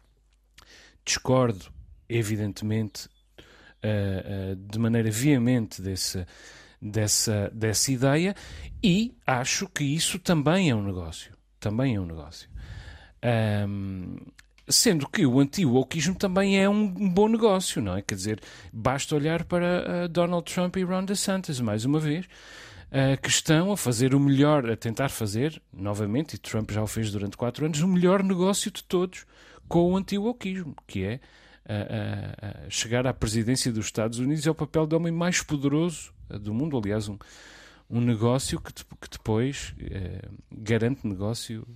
Discordo, 1.04 1.66
evidentemente, 2.08 3.08
uh, 3.82 4.52
uh, 4.52 4.56
de 4.56 4.78
maneira 4.78 5.10
veemente 5.10 5.82
desse, 5.82 6.24
dessa, 6.82 7.50
dessa 7.54 7.92
ideia 7.92 8.34
e 8.82 9.14
acho 9.24 9.68
que 9.68 9.84
isso 9.84 10.18
também 10.18 10.70
é 10.70 10.74
um 10.74 10.82
negócio. 10.82 11.32
Também 11.60 11.94
é 11.94 12.00
um 12.00 12.06
negócio. 12.06 12.48
Um, 13.68 14.16
sendo 14.68 15.08
que 15.08 15.24
o 15.24 15.38
anti-wokeismo 15.38 16.16
também 16.16 16.58
é 16.58 16.68
um, 16.68 16.88
bom 16.88 17.28
negócio, 17.28 17.80
não 17.80 17.96
é? 17.96 18.02
Quer 18.02 18.16
dizer, 18.16 18.40
basta 18.72 19.14
olhar 19.14 19.44
para 19.44 20.06
uh, 20.06 20.08
Donald 20.08 20.52
Trump 20.52 20.76
e 20.76 20.82
Ron 20.82 21.04
DeSantis, 21.04 21.60
mais 21.60 21.84
uma 21.84 22.00
vez, 22.00 22.26
uh, 22.26 23.20
que 23.20 23.28
estão 23.28 23.70
a 23.70 23.76
fazer 23.76 24.14
o 24.14 24.20
melhor, 24.20 24.68
a 24.68 24.76
tentar 24.76 25.08
fazer, 25.08 25.62
novamente, 25.72 26.34
e 26.34 26.38
Trump 26.38 26.72
já 26.72 26.82
o 26.82 26.86
fez 26.86 27.12
durante 27.12 27.36
quatro 27.36 27.64
anos, 27.64 27.80
o 27.80 27.88
melhor 27.88 28.24
negócio 28.24 28.70
de 28.70 28.82
todos 28.82 29.24
com 29.68 29.92
o 29.92 29.96
anti-wokeismo, 29.96 30.74
que 30.86 31.04
é 31.04 31.20
uh, 31.66 32.70
chegar 32.70 33.06
à 33.06 33.14
presidência 33.14 33.72
dos 33.72 33.86
Estados 33.86 34.18
Unidos 34.18 34.46
é 34.46 34.50
o 34.50 34.54
papel 34.54 34.86
do 34.86 34.96
homem 34.96 35.12
mais 35.12 35.42
poderoso 35.42 36.12
do 36.28 36.52
mundo. 36.52 36.76
Aliás, 36.78 37.08
um, 37.08 37.18
um 37.92 38.00
negócio 38.00 38.60
que, 38.60 38.72
que 38.72 39.10
depois 39.10 39.74
eh, 39.78 40.28
garante 40.50 41.06
negócio 41.06 41.66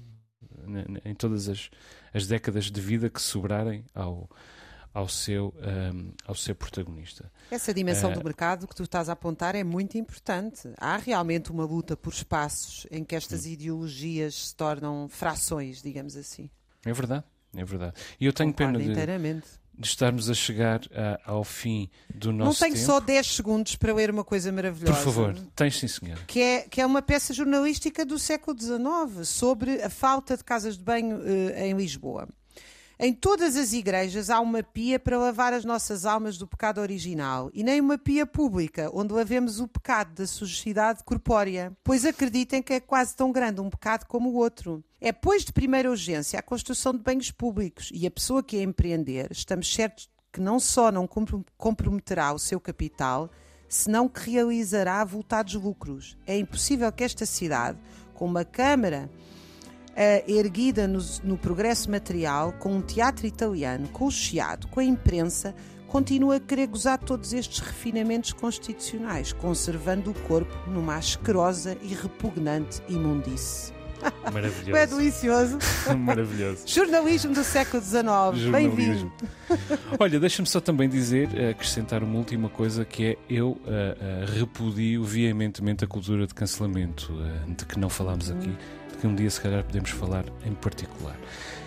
em 1.04 1.14
todas 1.14 1.48
as, 1.48 1.70
as 2.12 2.26
décadas 2.26 2.70
de 2.70 2.80
vida 2.80 3.10
que 3.10 3.20
sobrarem 3.20 3.84
ao, 3.94 4.28
ao 4.92 5.08
seu, 5.08 5.54
um, 5.58 5.68
ehm, 5.68 6.10
ao 6.26 6.34
seu 6.34 6.54
protagonista. 6.54 7.30
Essa 7.50 7.72
dimensão 7.72 8.10
uh, 8.10 8.14
do 8.14 8.24
mercado 8.24 8.66
que 8.66 8.74
tu 8.74 8.82
estás 8.82 9.08
a 9.08 9.12
apontar 9.12 9.54
é 9.54 9.62
muito 9.62 9.98
importante. 9.98 10.72
Há 10.78 10.96
realmente 10.96 11.52
uma 11.52 11.64
luta 11.64 11.96
por 11.96 12.12
espaços 12.12 12.86
em 12.90 13.04
que 13.04 13.14
estas 13.14 13.44
hum. 13.44 13.50
ideologias 13.50 14.48
se 14.48 14.56
tornam 14.56 15.08
frações, 15.08 15.82
digamos 15.82 16.16
assim. 16.16 16.50
É 16.84 16.92
verdade, 16.92 17.24
é 17.54 17.64
verdade. 17.64 17.94
E 18.18 18.24
eu 18.24 18.32
tenho 18.32 18.52
Concordo 18.52 18.78
pena 18.78 18.84
de, 18.84 18.90
inteiramente 18.90 19.48
de 19.78 19.86
estarmos 19.86 20.30
a 20.30 20.34
chegar 20.34 20.80
a, 20.94 21.30
ao 21.30 21.44
fim 21.44 21.90
do 22.14 22.32
nosso 22.32 22.62
Não 22.62 22.68
tenho 22.68 22.74
tempo. 22.74 22.86
só 22.86 23.00
10 23.00 23.26
segundos 23.26 23.76
para 23.76 23.92
ler 23.92 24.10
uma 24.10 24.24
coisa 24.24 24.50
maravilhosa. 24.50 24.94
Por 24.94 25.04
favor, 25.04 25.38
tens 25.54 25.78
sim, 25.78 25.88
senhor. 25.88 26.18
Que 26.26 26.40
é, 26.40 26.60
que 26.62 26.80
é 26.80 26.86
uma 26.86 27.02
peça 27.02 27.34
jornalística 27.34 28.04
do 28.04 28.18
século 28.18 28.58
XIX 28.58 29.28
sobre 29.28 29.82
a 29.82 29.90
falta 29.90 30.36
de 30.36 30.44
casas 30.44 30.76
de 30.78 30.82
banho 30.82 31.18
uh, 31.18 31.58
em 31.58 31.74
Lisboa. 31.74 32.28
Em 32.98 33.12
todas 33.12 33.56
as 33.56 33.74
igrejas 33.74 34.30
há 34.30 34.40
uma 34.40 34.62
pia 34.62 34.98
para 34.98 35.18
lavar 35.18 35.52
as 35.52 35.66
nossas 35.66 36.06
almas 36.06 36.38
do 36.38 36.46
pecado 36.46 36.80
original 36.80 37.50
e 37.52 37.62
nem 37.62 37.78
uma 37.78 37.98
pia 37.98 38.24
pública 38.24 38.90
onde 38.90 39.12
lavemos 39.12 39.60
o 39.60 39.68
pecado 39.68 40.14
da 40.14 40.26
sujidade 40.26 41.04
corpórea, 41.04 41.76
pois 41.84 42.06
acreditem 42.06 42.62
que 42.62 42.72
é 42.72 42.80
quase 42.80 43.14
tão 43.14 43.30
grande 43.30 43.60
um 43.60 43.68
pecado 43.68 44.06
como 44.06 44.30
o 44.30 44.36
outro. 44.36 44.82
É, 44.98 45.12
pois, 45.12 45.44
de 45.44 45.52
primeira 45.52 45.90
urgência 45.90 46.38
a 46.38 46.42
construção 46.42 46.94
de 46.94 47.02
banhos 47.02 47.30
públicos 47.30 47.90
e 47.92 48.06
a 48.06 48.10
pessoa 48.10 48.42
que 48.42 48.56
a 48.56 48.62
empreender, 48.62 49.28
estamos 49.30 49.70
certos 49.74 50.08
que 50.32 50.40
não 50.40 50.58
só 50.58 50.90
não 50.90 51.06
comprometerá 51.58 52.32
o 52.32 52.38
seu 52.38 52.58
capital, 52.58 53.30
senão 53.68 54.08
que 54.08 54.30
realizará 54.30 55.02
avultados 55.02 55.52
lucros. 55.52 56.16
É 56.26 56.38
impossível 56.38 56.90
que 56.90 57.04
esta 57.04 57.26
cidade, 57.26 57.78
com 58.14 58.24
uma 58.24 58.44
Câmara 58.44 59.10
uh, 59.96 60.30
erguida 60.30 60.86
no, 60.86 61.00
no, 61.24 61.38
progresso 61.38 61.90
material, 61.90 62.52
com 62.52 62.76
um 62.76 62.82
teatro 62.82 63.26
italiano, 63.26 63.88
com 63.88 64.06
o 64.06 64.10
chiado, 64.10 64.68
com 64.68 64.80
a 64.80 64.84
imprensa, 64.84 65.54
continua 65.88 66.36
a 66.36 66.40
querer 66.40 66.66
gozar 66.66 66.98
todos 66.98 67.32
estes 67.32 67.60
refinamentos 67.60 68.32
constitucionais, 68.32 69.32
conservando 69.32 70.10
o 70.10 70.14
corpo 70.14 70.54
numa 70.68 70.96
asquerosa 70.96 71.76
e 71.82 71.94
repugnante 71.94 72.82
imundice. 72.88 73.74
Maravilhoso. 74.30 74.76
É 74.76 74.86
delicioso. 74.86 75.58
Maravilhoso. 75.96 76.62
Jornalismo 76.66 77.32
do 77.32 77.42
século 77.42 77.82
XIX. 77.82 78.50
Bem-vindo. 78.52 79.10
Olha, 79.98 80.20
deixa-me 80.20 80.46
só 80.46 80.60
também 80.60 80.86
dizer, 80.86 81.28
acrescentar 81.50 82.02
uma 82.02 82.18
última 82.18 82.50
coisa 82.50 82.84
que 82.84 83.04
é 83.06 83.16
eu 83.28 83.52
uh, 83.52 83.56
uh, 83.56 84.38
repudio 84.38 85.02
veementemente 85.02 85.82
a 85.82 85.88
cultura 85.88 86.26
de 86.26 86.34
cancelamento, 86.34 87.10
uh, 87.12 87.54
de 87.54 87.64
que 87.64 87.78
não 87.78 87.88
falámos 87.88 88.30
aqui 88.30 88.54
que 89.00 89.06
um 89.06 89.14
dia 89.14 89.30
se 89.30 89.40
calhar 89.40 89.62
podemos 89.64 89.90
falar 89.90 90.24
em 90.44 90.52
particular. 90.54 91.14